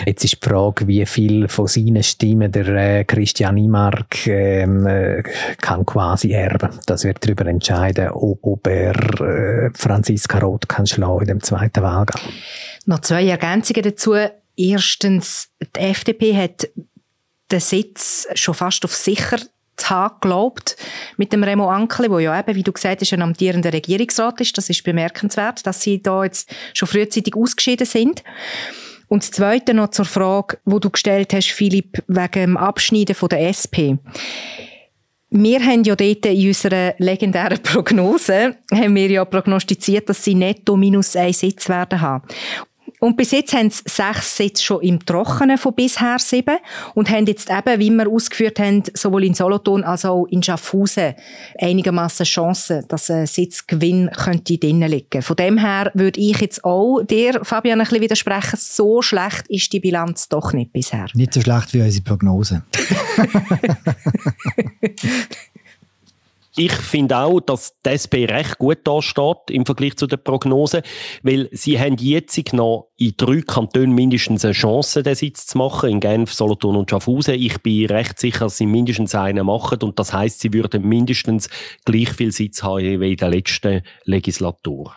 [0.05, 5.23] Jetzt ist die Frage, wie viel von seinen Stimmen der äh, Christian Imark ähm, äh,
[5.61, 6.69] kann quasi erben.
[6.85, 11.81] Das wird darüber entscheiden, ob, ob er äh, Franziska Roth kann schlagen in dem zweiten
[11.81, 12.21] Wahlgang.
[12.85, 14.13] Noch zwei Ergänzungen dazu.
[14.57, 16.69] Erstens, die FDP hat
[17.51, 19.39] den Sitz schon fast auf sicher
[19.83, 20.77] haben geglaubt
[21.17, 24.57] mit dem Remo Ankle, wo ja eben, wie du gesagt hast, ein amtierender Regierungsrat ist.
[24.57, 28.23] Das ist bemerkenswert, dass sie da jetzt schon frühzeitig ausgeschieden sind.
[29.07, 33.29] Und das Zweite noch zur Frage, wo du gestellt hast, Philipp, wegen dem Abschneiden von
[33.29, 33.99] der SP.
[35.29, 40.77] Wir haben ja dort in unserer legendären Prognose, haben wir ja prognostiziert, dass sie netto
[40.77, 42.23] minus einen Sitz werden haben.
[43.05, 46.57] Und bis jetzt haben sie sechs Sitze schon im Trockenen von bisher sieben
[46.95, 51.13] und haben jetzt eben, wie wir ausgeführt haben, sowohl in Solothurn als auch in Schaffhausen
[51.59, 55.21] einigermaßen Chancen, dass ein Sitzgewinn könnte drinnen liegen.
[55.21, 59.71] Von dem her würde ich jetzt auch dir, Fabian, ein bisschen widersprechen, so schlecht ist
[59.71, 61.05] die Bilanz doch nicht bisher.
[61.13, 62.63] Nicht so schlecht wie unsere Prognose.
[66.57, 70.83] Ich finde auch, dass die SP recht gut da steht im Vergleich zu den Prognosen,
[71.21, 75.89] weil sie haben jetzt noch in drei Kantonen mindestens eine Chance, den Sitz zu machen,
[75.89, 77.33] in Genf, Solothurn und Schaffhausen.
[77.33, 81.49] Ich bin recht sicher, dass sie mindestens einen machen und das heißt, sie würden mindestens
[81.83, 84.93] gleich viel Sitz haben wie in der letzten Legislatur.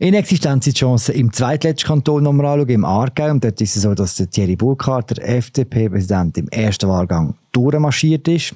[0.00, 3.30] In Existenz sind die Chancen im zweitletzten Kanton nochmal anschauen, im Aargau.
[3.30, 8.28] Und dort ist es so, dass der Thierry Burkhardt, der FDP-Präsident, im ersten Wahlgang durchmarschiert
[8.28, 8.54] ist.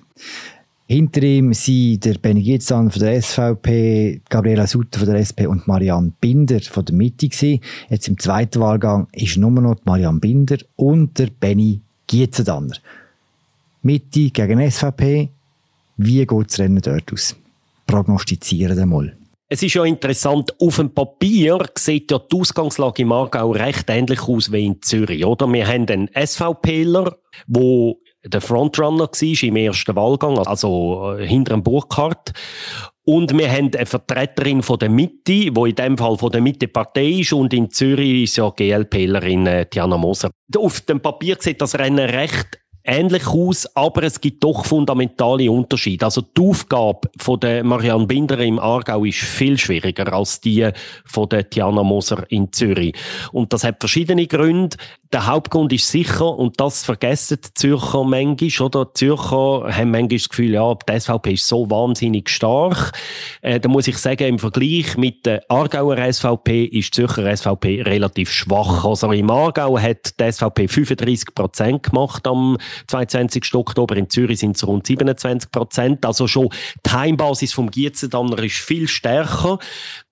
[0.93, 5.67] Hinter ihm sind der Benny Gitzan von der SVP, Gabriela Sutter von der SP und
[5.67, 7.61] Marianne Binder von der Mitte gewesen.
[7.89, 12.77] Jetzt im zweiten Wahlgang ist nur noch Marianne Binder und der Benny Gietzendanner.
[13.81, 15.31] Mitte gegen SVP.
[15.97, 17.37] Wie geht das Rennen dort aus?
[17.87, 19.17] Prognostizieren wir mal.
[19.49, 24.21] Es ist ja interessant, auf dem Papier sieht ja die Ausgangslage im Aargau recht ähnlich
[24.29, 25.51] aus wie in Zürich, oder?
[25.51, 27.17] Wir haben einen SVPler,
[27.47, 27.95] der
[28.25, 32.33] der Frontrunner war im ersten Wahlgang, also äh, hinter dem Burkhardt.
[33.05, 37.21] Und wir haben eine Vertreterin von der Mitte, die in dem Fall von der Mitte-Partei
[37.21, 40.31] ist, und in Zürich ist ja GLPlerin äh, Tiana Moser.
[40.57, 46.05] Auf dem Papier sieht das Rennen recht ähnlich aus, aber es gibt doch fundamentale Unterschiede.
[46.05, 50.69] Also die Aufgabe von der Marianne Binder im Aargau ist viel schwieriger als die
[51.05, 52.95] von der Tiana Moser in Zürich.
[53.33, 54.77] Und das hat verschiedene Gründe.
[55.13, 58.87] Der Hauptgrund ist sicher, und das vergessen die Zürcher manchmal, oder?
[58.87, 62.93] Die Zürcher haben manchmal das Gefühl, ja, die SVP ist so wahnsinnig stark.
[63.43, 67.83] Äh, da muss ich sagen, im Vergleich mit der Aargauer SVP ist die Zürcher SVP
[67.83, 68.87] relativ schwach.
[68.87, 72.57] Also im Aargau hat die SVP 35 Prozent gemacht am
[72.87, 73.55] 22.
[73.55, 73.97] Oktober.
[73.97, 76.07] In Zürich sind es rund 27 Prozent.
[76.07, 76.49] Also schon
[76.85, 79.59] die Heimbasis vom Gietzendanner ist viel stärker.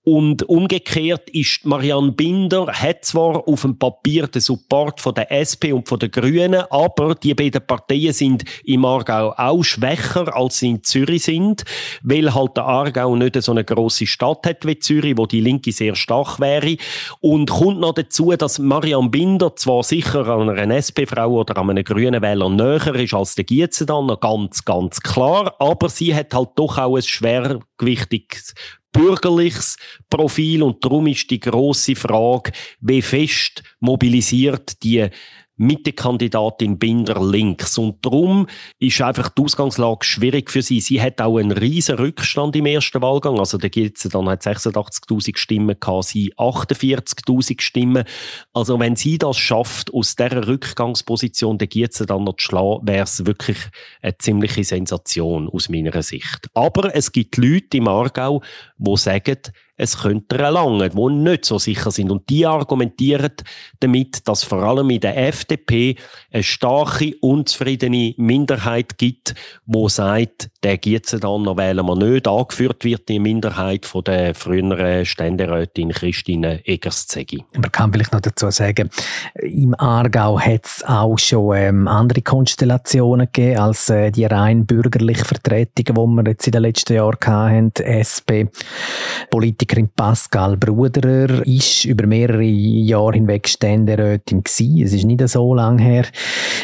[0.02, 5.76] Und umgekehrt ist Marianne Binder, hat zwar auf dem Papier den Support von der SP
[5.76, 10.70] und von den Grünen, aber die beiden Parteien sind im Aargau auch schwächer, als sie
[10.70, 11.64] in Zürich sind,
[12.02, 15.70] weil halt der Aargau nicht so eine grosse Stadt hat wie Zürich, wo die Linke
[15.70, 16.76] sehr stark wäre.
[17.20, 21.84] Und kommt noch dazu, dass Marianne Binder zwar sicher an einer SP-Frau oder an einem
[21.84, 26.50] grünen Wähler näher ist als der Gietze dann, ganz, ganz klar, aber sie hat halt
[26.56, 28.54] doch auch ein schwergewichtiges
[28.92, 29.76] bürgerliches
[30.08, 30.62] Profil.
[30.62, 35.08] Und darum ist die große Frage, wie fest mobilisiert die
[35.60, 37.76] Mittekandidatin Binder links.
[37.76, 38.46] Und darum
[38.78, 40.80] ist einfach die Ausgangslage schwierig für sie.
[40.80, 43.38] Sie hat auch einen riesen Rückstand im ersten Wahlgang.
[43.38, 48.04] Also da gibt es dann hat 86.000 Stimmen gehabt, sie 48.000 Stimmen.
[48.54, 53.04] Also wenn sie das schafft, aus dieser Rückgangsposition den Gierzen dann noch zu schlagen, wäre
[53.04, 53.58] es wirklich
[54.00, 56.48] eine ziemliche Sensation aus meiner Sicht.
[56.54, 58.42] Aber es gibt Leute im Aargau,
[58.78, 59.36] die sagen,
[59.80, 62.10] es könnte erlangen, die nicht so sicher sind.
[62.10, 63.32] Und die argumentieren
[63.80, 65.96] damit, dass vor allem in der FDP
[66.30, 70.78] eine starke, unzufriedene Minderheit gibt, wo sagt, der
[71.22, 72.28] noch wählen wir nicht.
[72.28, 77.42] Angeführt wird die Minderheit von der früheren Ständerätin Christine Eggerszegi.
[77.54, 78.90] Man kann vielleicht noch dazu sagen,
[79.34, 85.24] im Aargau hat es auch schon ähm, andere Konstellationen gegeben als äh, die rein bürgerliche
[85.24, 87.72] Vertretung, die wir jetzt in den letzten Jahren hatten.
[87.80, 88.44] SP
[89.70, 94.82] Politikerin Pascal Bruderer ist über mehrere Jahre hinweg Ständerätin gewesen.
[94.82, 96.06] Es ist nicht so lange her.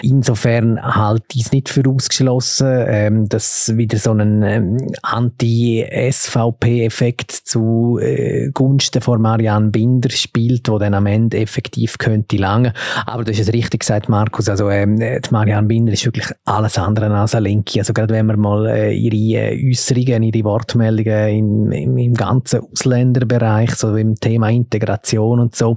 [0.03, 8.01] Insofern halte ich es nicht für ausgeschlossen, ähm, dass wieder so ein ähm, Anti-SVP-Effekt zu
[8.03, 12.73] äh, Gunsten von Marianne Binder spielt, wo dann am Ende effektiv könnte lange.
[13.07, 14.49] Aber du hast es richtig gesagt, Markus.
[14.49, 17.79] Also ähm, die Marianne Binder ist wirklich alles andere als eine Linke.
[17.79, 22.63] Also gerade wenn man mal äh, ihre äh, Äußerungen, ihre Wortmeldungen im, im, im ganzen
[22.97, 25.77] Ausländerbereich, so im Thema Integration und so,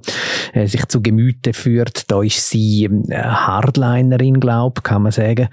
[0.54, 5.50] äh, sich zu Gemüte führt, da ist sie äh, Hardlinerin, glaube kann man sagen,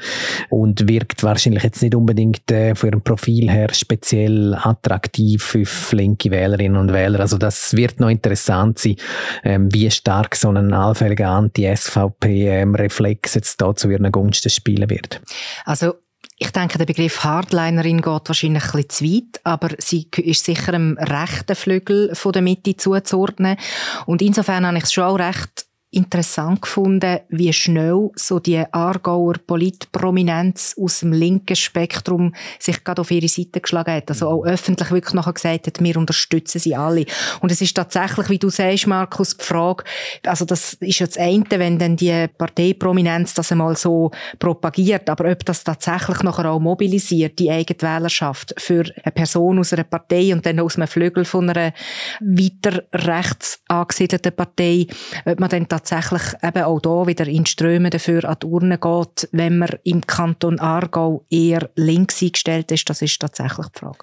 [0.49, 6.31] und wirkt wahrscheinlich jetzt nicht unbedingt äh, für ein Profil her speziell attraktiv für linke
[6.31, 7.21] Wählerinnen und Wähler.
[7.21, 8.97] Also das wird noch interessant sein,
[9.45, 15.21] ähm, wie stark so ein allfälliger Anti-SVP-Reflex ähm, jetzt da zu ihren Gunsten spielen wird.
[15.65, 15.95] Also
[16.39, 20.75] ich denke, der Begriff Hardlinerin geht wahrscheinlich ein bisschen zu weit, aber sie ist sicher
[20.75, 23.57] im rechten Flügel von der Mitte zuzuordnen.
[24.05, 29.35] Und insofern habe ich es schon auch recht interessant gefunden, wie schnell so die Aargauer
[29.47, 34.11] Politprominenz aus dem linken Spektrum sich gerade auf ihre Seite geschlagen hat.
[34.11, 37.07] Also auch öffentlich wirklich nachher gesagt hat, wir unterstützen sie alle.
[37.41, 39.85] Und es ist tatsächlich, wie du sagst, Markus, die Frage,
[40.25, 45.31] also das ist ja das eine, wenn dann die Parteiprominenz das einmal so propagiert, aber
[45.31, 50.33] ob das tatsächlich nachher auch mobilisiert, die eigene Wählerschaft für eine Person aus einer Partei
[50.33, 51.73] und dann aus einem Flügel von einer
[52.21, 54.87] weiter rechts angesiedelten Partei,
[55.25, 59.29] ob man dann tatsächlich eben auch da wieder in Strömen dafür an die Urne geht,
[59.33, 63.99] wenn man im Kanton Aargau eher links eingestellt ist, das ist tatsächlich die Frage.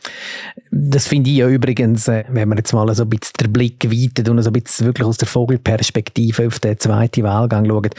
[0.72, 3.86] Das finde ich ja übrigens, äh, wenn man jetzt mal so ein bisschen den Blick
[3.86, 7.96] weitet und so ein bisschen wirklich aus der Vogelperspektive auf den zweiten Wahlgang schaut,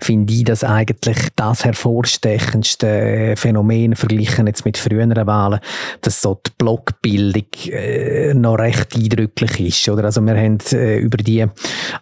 [0.00, 5.60] finde ich das eigentlich das hervorstechendste Phänomen verglichen jetzt mit früheren Wahlen,
[6.02, 9.88] dass so die Blockbildung äh, noch recht eindrücklich ist.
[9.88, 10.04] Oder?
[10.04, 11.44] Also wir haben äh, über die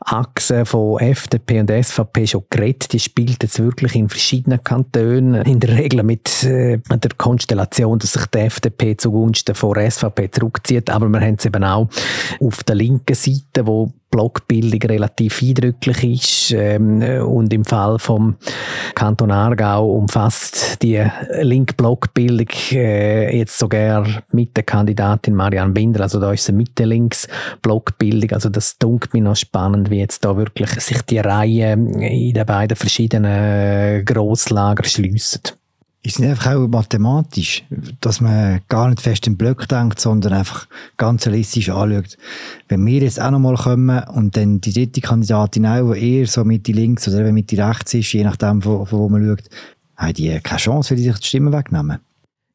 [0.00, 2.92] Achse von FDP und SVP schon geredet.
[2.92, 5.42] Die spielt jetzt wirklich in verschiedenen Kantonen.
[5.42, 10.90] In der Regel mit äh, der Konstellation, dass sich die FDP zugunsten von SVP zurückzieht.
[10.90, 11.88] Aber wir haben es eben auch
[12.40, 16.52] auf der linken Seite, wo Blockbildung relativ eindrücklich ist.
[16.52, 18.36] Ähm, und im Fall vom
[18.94, 21.04] Kanton Aargau umfasst die
[21.40, 26.02] Link-Blockbildung äh, jetzt sogar mit der Kandidatin Marianne Binder.
[26.02, 28.32] Also da ist eine Mitte-Links-Blockbildung.
[28.32, 32.46] Also das dunkelt mir noch spannend, wie jetzt da wirklich sich die Reihe in den
[32.46, 35.40] beiden verschiedenen Grosslager schliessen
[36.06, 37.64] ist nicht einfach auch mathematisch,
[38.00, 42.16] dass man gar nicht fest im Block denkt, sondern einfach ganz realistisch anschaut.
[42.68, 46.44] Wenn wir jetzt auch nochmal kommen und dann die dritte Kandidatin auch, die eher so
[46.44, 49.48] Mitte links oder eben Mitte rechts ist, je nachdem, von, von wo man schaut,
[49.96, 51.98] haben die keine Chance, weil die sich die Stimmen wegnehmen.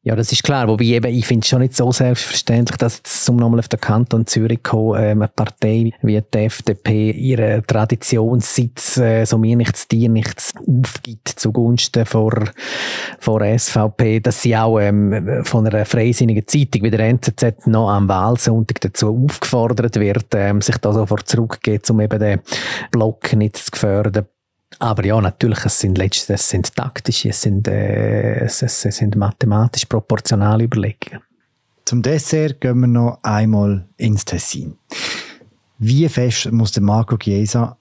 [0.04, 0.66] Ja, das ist klar.
[0.66, 3.80] Wobei eben, ich finde es schon nicht so selbstverständlich, dass jetzt zum nochmal auf den
[3.80, 9.86] Kanton Zürich kommen, äh, eine Partei wie die FDP ihren Traditionssitz, äh, so mir nichts,
[9.86, 12.32] dir nichts, aufgibt zugunsten vor,
[13.20, 18.08] vor SVP, dass sie auch ähm, von einer freisinnigen Zeitung wie der NZZ noch am
[18.08, 22.40] Wahlsonntag dazu aufgefordert wird, ähm, sich da sofort zurückzugehen, um eben den
[22.90, 24.26] Block nicht zu gefährden.
[24.78, 29.16] Aber ja, natürlich, es sind letztlich, es sind taktische, es sind, äh, es, es sind
[29.16, 31.22] mathematisch proportionale Überlegungen.
[31.84, 34.76] Zum Dessert gehen wir noch einmal ins Tessin.
[35.78, 37.76] Wie fest muss der Marco Chiesa,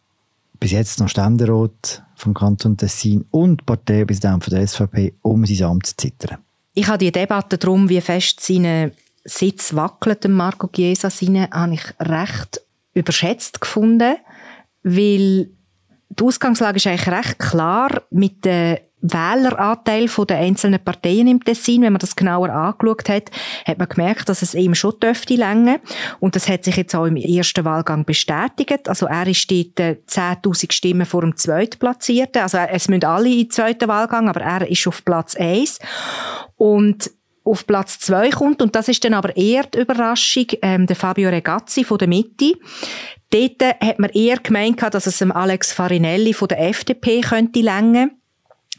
[0.59, 5.87] bis jetzt noch Ständerat vom Kanton Tessin und Parteipräsident von der SVP, um sein Amt
[5.87, 6.39] zu zittern?
[6.73, 11.83] Ich habe die Debatte darum, wie fest seine Sitz wackelt, Marco Chiesa, seine, habe ich
[11.99, 12.61] recht
[12.93, 14.15] überschätzt gefunden,
[14.83, 15.49] weil
[16.19, 21.81] die Ausgangslage ist eigentlich recht klar mit dem Wähleranteil der einzelnen Parteien im Tessin.
[21.81, 23.31] Wenn man das genauer angeschaut hat,
[23.65, 25.79] hat man gemerkt, dass es ihm schon dürfte länger.
[26.19, 28.89] Und das hat sich jetzt auch im ersten Wahlgang bestätigt.
[28.89, 32.41] Also er ist dort 10.000 Stimmen vor dem Zweitplatzierten.
[32.41, 35.79] Also es müssen alle den zweiten Wahlgang, aber er ist auf Platz 1.
[36.57, 37.09] Und
[37.43, 41.29] auf Platz 2 kommt, und das ist dann aber eher die Überraschung, ähm, der Fabio
[41.29, 42.53] Regazzi von der Mitte.
[43.31, 48.09] Dort hat man eher gemeint, dass es Alex Farinelli von der FDP könnte länger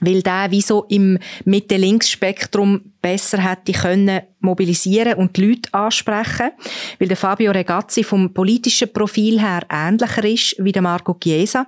[0.03, 6.51] weil der wie so im Mitte-Links-Spektrum besser hätte können mobilisieren und die Leute ansprechen,
[6.99, 11.67] weil der Fabio Regazzi vom politischen Profil her ähnlicher ist wie der Marco Chiesa.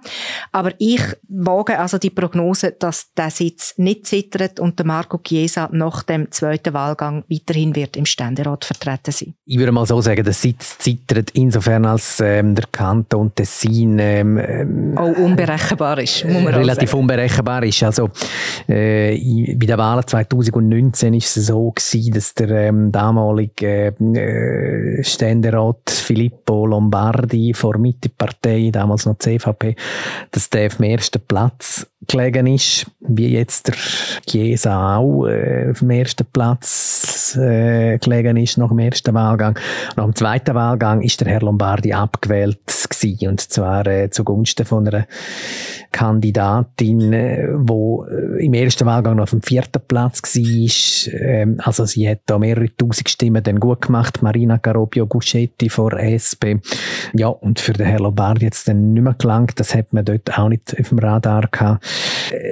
[0.52, 5.68] Aber ich wage also die Prognose, dass der Sitz nicht zittert und der Marco Chiesa
[5.72, 9.34] nach dem zweiten Wahlgang weiterhin wird im Ständerat vertreten sein.
[9.46, 14.38] Ich würde mal so sagen, der Sitz zittert insofern, als ähm, der Kanton Tessin ähm,
[14.38, 17.82] ähm, auch unberechenbar ist, muss man relativ unberechenbar ist.
[17.82, 18.10] Also
[18.66, 25.90] äh, bei der Wahl 2019 ist es so gewesen, dass der ähm, damalige äh, Ständerat
[25.90, 29.76] Filippo Lombardi vor Mitte-Partei, damals noch CVP,
[30.30, 33.74] dass der auf dem ersten Platz gelegen ist, wie jetzt der
[34.26, 39.58] Chiesa auch äh, auf dem ersten Platz äh, gelegen ist nach dem ersten Wahlgang.
[39.96, 44.86] Nach dem zweiten Wahlgang ist der Herr Lombardi abgewählt gewesen, und zwar äh, zugunsten von
[44.86, 45.06] einer
[45.92, 51.20] Kandidatin, äh, wo äh, im ersten Wahlgang noch auf dem vierten Platz war.
[51.20, 54.22] Ähm, also sie hat da mehrere tausend Stimmen dann gut gemacht.
[54.22, 56.58] Marina Carobio Guschetti vor SP.
[57.12, 59.60] Ja, und für den Herrn Lombardi jetzt dann nicht mehr gelangt.
[59.60, 61.84] Das hat man dort auch nicht auf dem Radar gehabt.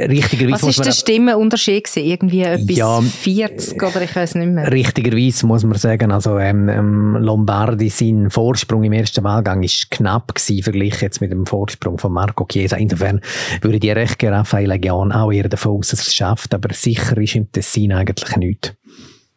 [0.09, 2.07] Richtigerweise Was ist der Stimmenunterschied gewesen?
[2.07, 4.71] Irgendwie etwas ja, 40 oder ich weiß nicht mehr.
[4.71, 10.35] Richtigerweise muss man sagen, also ähm, ähm, Lombardi, sein Vorsprung im ersten Wahlgang ist knapp
[10.35, 12.77] gewesen, verglichen jetzt mit dem Vorsprung von Marco Chiesa.
[12.77, 13.21] Insofern
[13.61, 17.17] würde ich recht gerne Raffaele Gian auch eher davon aus, dass es schafft, aber sicher
[17.19, 18.73] ist im Tessin eigentlich nichts.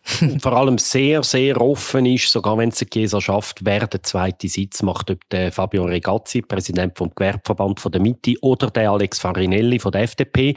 [0.40, 4.48] Vor allem sehr, sehr offen ist, sogar wenn es der Chiesa schafft, wer der zweite
[4.48, 9.20] Sitz macht, ob der Fabio Regazzi, Präsident vom Gewerbeverband von der Mitte, oder der Alex
[9.20, 10.56] Farinelli von der FDP.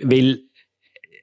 [0.00, 0.40] Weil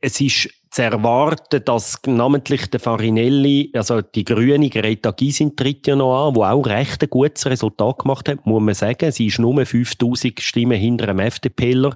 [0.01, 5.95] es ist zu erwarten, dass namentlich der Farinelli, also die grüne Greta Gysin tritt ja
[5.95, 9.11] noch an, wo auch recht ein gutes Resultat gemacht hat, muss man sagen.
[9.11, 11.93] Sie ist nur 5000 Stimmen hinter einem FDPler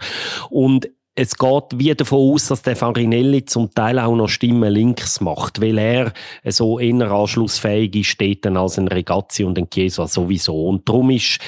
[0.50, 0.88] und
[1.20, 5.60] es geht wie davon aus, dass der Farinelli zum Teil auch noch Stimmen links macht,
[5.60, 6.14] weil er
[6.46, 10.68] so eher anschlussfähig ist als ein Regazzi und ein Chiesa sowieso.
[10.68, 11.40] Und darum ist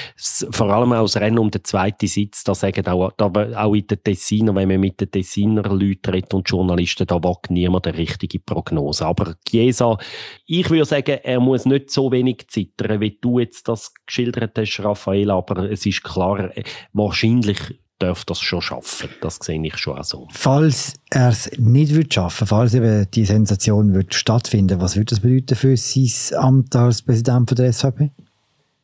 [0.50, 3.86] vor allem auch das Rennen um den zweiten Sitz, da sagen auch, da, auch in
[3.86, 7.96] den Tessiner, wenn man mit den Tessiner Leuten redet und Journalisten, da wagt niemand eine
[7.96, 9.06] richtige Prognose.
[9.06, 9.98] Aber Chiesa,
[10.46, 14.80] ich würde sagen, er muss nicht so wenig zittern, wie du jetzt das geschildert hast,
[14.80, 16.50] Raphael, aber es ist klar,
[16.92, 19.10] wahrscheinlich darf das schon schaffen.
[19.20, 20.26] Das sehe ich schon auch so.
[20.32, 25.20] Falls er es nicht wird schaffen, falls eben die Sensation wird stattfinden, was würde das
[25.20, 28.10] bedeuten für sein Amt als Präsident der SVP?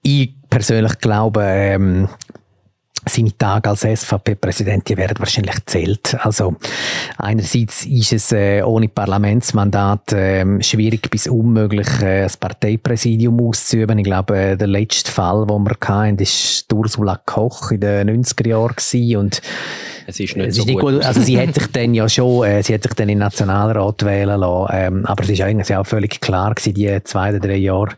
[0.03, 2.09] Ich persönlich glaube, ähm,
[3.09, 6.16] seine Tage als SVP-Präsident, werden wahrscheinlich zählt.
[6.20, 6.57] Also
[7.18, 13.98] einerseits ist es äh, ohne Parlamentsmandat äh, schwierig bis unmöglich, äh, das Parteipräsidium auszuüben.
[13.98, 18.48] Ich glaube, äh, der letzte Fall, den wir hatten, war Ursula Koch in den 90er
[18.48, 19.40] Jahren und
[20.07, 20.94] es ist nicht es so ist nicht gut.
[20.94, 21.04] gut.
[21.04, 24.04] Also sie hat sich dann ja schon, äh, sie hat sich dann in den Nationalrat
[24.04, 27.57] wählen lassen, ähm, aber es ist eigentlich auch völlig klar gewesen, die zwei oder drei
[27.57, 27.90] Jahre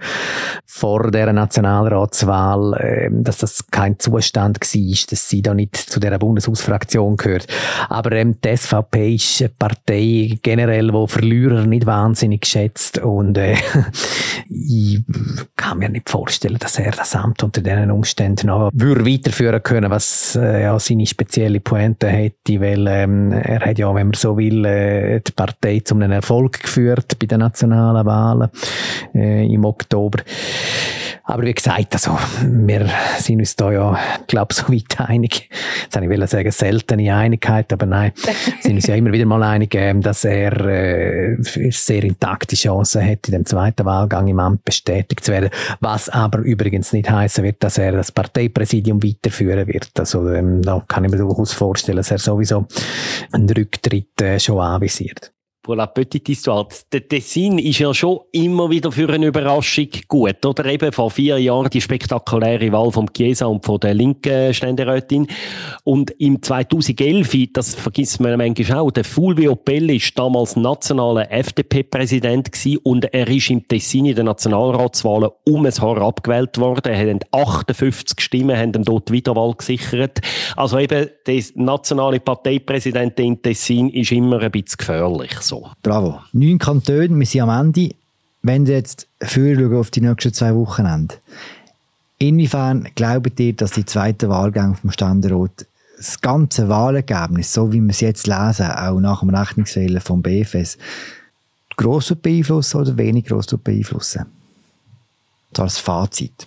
[0.65, 6.19] vor der Nationalratswahl, äh, dass das kein Zustand war, dass sie da nicht zu der
[6.19, 7.47] Bundeshausfraktion gehört.
[7.89, 13.57] Aber ähm, die SVP ist eine Partei generell, wo Verlierer nicht wahnsinnig schätzt und äh,
[14.49, 15.03] ich
[15.57, 19.91] kann mir nicht vorstellen, dass er das Amt unter diesen Umständen noch würde weiterführen können,
[19.91, 24.15] was äh, ja seine spezielle Pointe Argumente hätte, weil ähm, er hat ja, wenn man
[24.15, 28.51] so will, äh, die Partei zu einem Erfolg geführt bei den nationalen Wahlen
[29.15, 30.23] äh, im Oktober.
[31.29, 35.51] Aber wie gesagt, also, wir sind uns da ja, glaube so weit einig.
[35.83, 38.13] Jetzt habe ich sagen, seltene Einigkeit, aber nein,
[38.63, 41.37] sind uns ja immer wieder mal einig, dass er äh,
[41.71, 45.51] sehr intakte Chancen hat, in dem zweiten Wahlgang im Amt bestätigt zu werden.
[45.81, 49.91] Was aber übrigens nicht heißen wird, dass er das Parteipräsidium weiterführen wird.
[49.99, 52.67] Also ähm, da kann ich mir durchaus vorstellen, dass er sowieso
[53.33, 55.31] einen Rücktritt äh, schon anvisiert
[55.77, 56.67] la petite histoire.
[56.93, 60.65] Der Tessin ist ja schon immer wieder für eine Überraschung gut, oder?
[60.67, 65.27] Eben vor vier Jahren die spektakuläre Wahl vom Chiesa und von der linken Ständerätin.
[65.85, 72.49] Und im 2011, das vergisst man manchmal auch, der Fulvio Pelli ist damals nationaler FDP-Präsident
[72.83, 76.93] und er ist im Tessin in den Nationalratswahlen um ein Haar abgewählt worden.
[76.93, 80.21] Er hat 58 Stimmen, haben ihm dort Wiederwahl gesichert.
[80.57, 85.58] Also eben, der nationale Parteipräsident in Tessin ist immer ein bisschen gefährlich, so.
[85.83, 86.21] Bravo.
[86.33, 87.95] Neun Kantone, wir sind am Ende.
[88.43, 91.17] Wenn wir jetzt führen auf die nächsten zwei Wochenende,
[92.19, 97.91] inwiefern glaubt ihr, dass die zweite Wahlgang vom Ständerat das ganze Wahlergebnis, so wie wir
[97.91, 100.79] es jetzt lesen, auch nach dem Rechnungsfehler vom BFS,
[101.77, 104.27] gross beeinflussen oder wenig gross beeinflussen?
[105.53, 106.47] Das als Fazit.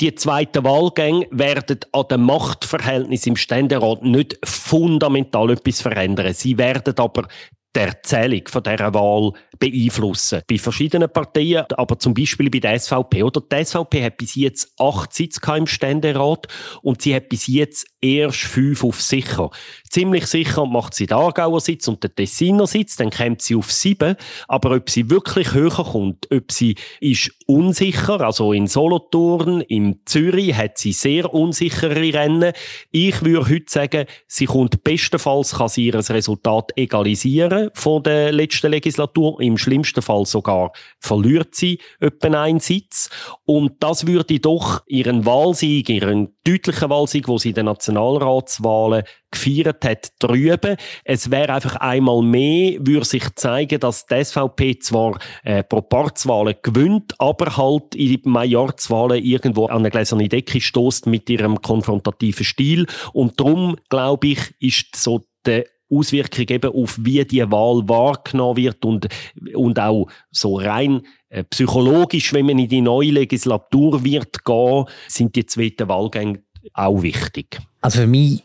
[0.00, 6.34] Die zweiten Wahlgänge werden an dem Machtverhältnis im Ständerat nicht fundamental etwas verändern.
[6.34, 7.28] Sie werden aber
[7.74, 9.32] die Erzählung von dieser Wahl
[9.62, 10.42] beeinflussen.
[10.48, 13.22] Bei verschiedenen Parteien, aber zum Beispiel bei der SVP.
[13.22, 16.48] Oder die SVP hat bis jetzt acht Sitze im Ständerat
[16.82, 19.50] und sie hat bis jetzt erst fünf auf sicher.
[19.88, 23.70] Ziemlich sicher macht sie den Aargauer Sitz und den Tessiner Sitz, dann kommt sie auf
[23.70, 24.16] sieben.
[24.48, 30.56] Aber ob sie wirklich höher kommt, ob sie ist unsicher, also in Solothurn, in Zürich
[30.56, 32.52] hat sie sehr unsichere Rennen.
[32.90, 38.72] Ich würde heute sagen, sie kommt bestenfalls, kann sie ihr Resultat egalisieren von der letzten
[38.72, 39.40] Legislatur.
[39.40, 43.10] Im schlimmsten Fall sogar verliert sie etwa einen Sitz.
[43.44, 49.84] Und das würde doch ihren Wahlsieg, ihren deutlichen Wahlsieg, wo sie in den Nationalratswahlen gefeiert
[49.84, 50.76] hat, drüben.
[51.04, 57.14] Es wäre einfach einmal mehr, würde sich zeigen, dass die SVP zwar äh, Propartswahlen gewinnt,
[57.18, 62.86] aber halt in den Majorzwahlen irgendwo an eine gläserne Decke stößt mit ihrem konfrontativen Stil.
[63.12, 68.84] Und darum, glaube ich, ist so der Auswirkung eben auf wie die Wahl wahrgenommen wird
[68.84, 69.08] und,
[69.54, 75.36] und auch so rein äh, psychologisch, wenn man in die neue Legislatur wird gehen, sind
[75.36, 76.42] die zweiten Wahlgänge
[76.74, 77.58] auch wichtig.
[77.80, 78.44] Also für mich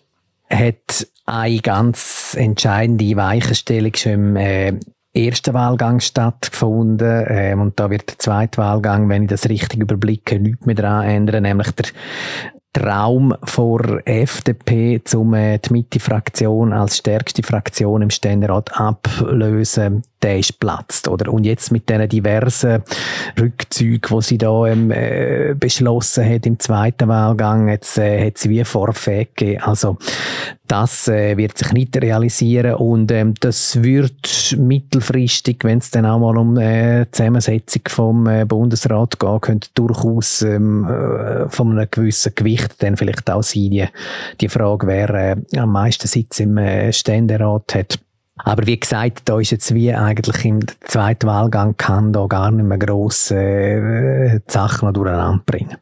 [0.49, 4.79] hat eine ganz entscheidende Weichenstellung schon im äh,
[5.13, 7.25] ersten Wahlgang stattgefunden.
[7.27, 11.05] Ähm, und da wird der zweite Wahlgang, wenn ich das richtig überblicke, nichts mehr daran
[11.05, 11.87] ändern, nämlich der
[12.77, 20.59] Traum vor FDP, um äh, die Mitte-Fraktion als stärkste Fraktion im Ständerat ablösen, der ist
[20.59, 21.33] platzt, oder?
[21.33, 22.83] Und jetzt mit diesen diversen
[23.39, 28.49] Rückzügen, die sie da ähm, äh, beschlossen hat im zweiten Wahlgang, jetzt äh, hat sie
[28.49, 29.63] wie Vorfälle gegeben.
[29.63, 29.97] Also
[30.67, 36.19] das äh, wird sich nicht realisieren und ähm, das wird mittelfristig, wenn es dann auch
[36.19, 41.87] mal um äh, die Zusammensetzung vom äh, Bundesrat geht, könnte durchaus ähm, äh, von einem
[41.89, 43.85] gewissen Gewicht dann vielleicht auch sein, die,
[44.41, 47.99] die Frage, wer äh, am meisten Sitz im äh, Ständerat hat.
[48.37, 52.65] Aber wie gesagt, da ist jetzt wie eigentlich im zweiten Wahlgang kann da gar nicht
[52.65, 55.77] mehr grosse äh, Sachen noch durcheinander bringen.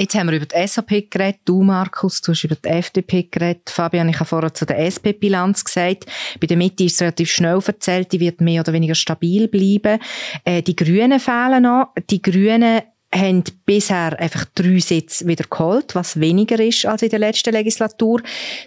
[0.00, 3.68] Jetzt haben wir über die SAP geredet, du Markus, du hast über die FDP geredet.
[3.68, 6.06] Fabian, ich habe vorher zu der SP-Bilanz gesagt,
[6.38, 9.98] bei der Mitte ist es relativ schnell erzählt, die wird mehr oder weniger stabil bleiben.
[10.44, 11.88] Äh, die Grünen fehlen noch.
[12.10, 12.82] Die Grünen
[13.12, 18.22] haben bisher einfach drei Sitze wieder geholt, was weniger ist als in der letzten Legislatur.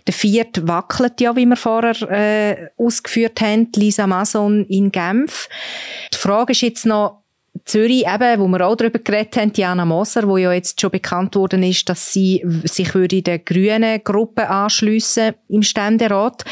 [0.08, 5.48] Der vierte wackelt ja, wie wir vorher äh, ausgeführt haben, Lisa Mason in Genf.
[6.14, 7.20] Die Frage ist jetzt noch,
[7.72, 11.38] Zürich, eben, wo wir auch darüber geredet haben, Diana Moser, wo ja jetzt schon bekannt
[11.38, 16.43] worden ist, dass sie sich würde der grünen Gruppe anschliessen im Ständerat.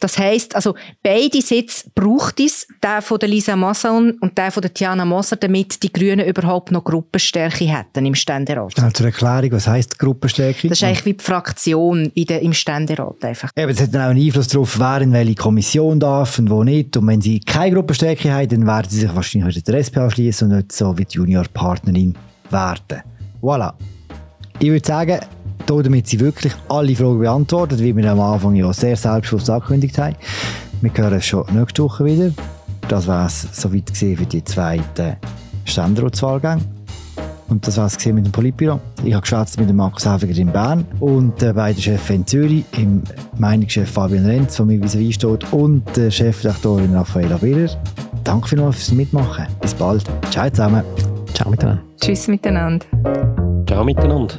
[0.00, 4.60] Das heißt, also beide Sitze braucht es, der von der Lisa Moser und der von
[4.60, 8.74] der Diana Moser, damit die Grünen überhaupt noch Gruppenstärke hätten im Ständerat.
[8.74, 10.68] Schnell zur Erklärung, was heisst Gruppenstärke?
[10.68, 13.48] Das ist eigentlich wie die Fraktion in der, im Ständerat einfach.
[13.56, 16.62] Eben, es hat dann auch einen Einfluss darauf, wer in welche Kommission darf und wo
[16.64, 16.98] nicht.
[16.98, 20.52] Und wenn sie keine Gruppenstärke haben, dann werden sie sich wahrscheinlich heute der SP anschließen
[20.52, 22.14] und nicht so wie die Juniorpartnerin
[22.50, 23.02] werden.
[23.42, 23.72] Voilà.
[24.58, 25.20] Ich würde sagen,
[25.66, 30.16] damit sind wirklich alle Fragen beantwortet, wie wir am Anfang ja sehr selbstbewusst angekündigt haben.
[30.80, 32.30] Wir hören schon nächste Woche wieder.
[32.88, 35.16] Das war es soweit für die zweite
[35.64, 36.62] Ständeratswahlgänge.
[37.48, 38.80] Und das war es mit dem Politbüro.
[39.04, 42.64] Ich habe geschwätzt mit dem Markus Häfiger in Bern und äh, beiden Chefs in Zürich,
[42.76, 43.02] im
[43.38, 47.70] Meinungschef Fabian Renz, der mir vis-à-vis und der Chefredaktorin Raffaella Birrer.
[48.26, 49.46] Danke vielmals fürs Mitmachen.
[49.60, 50.04] Bis bald.
[50.30, 50.82] Ciao zusammen.
[51.32, 51.80] Ciao miteinander.
[52.00, 52.84] Tschüss miteinander.
[53.68, 54.34] Ciao miteinander.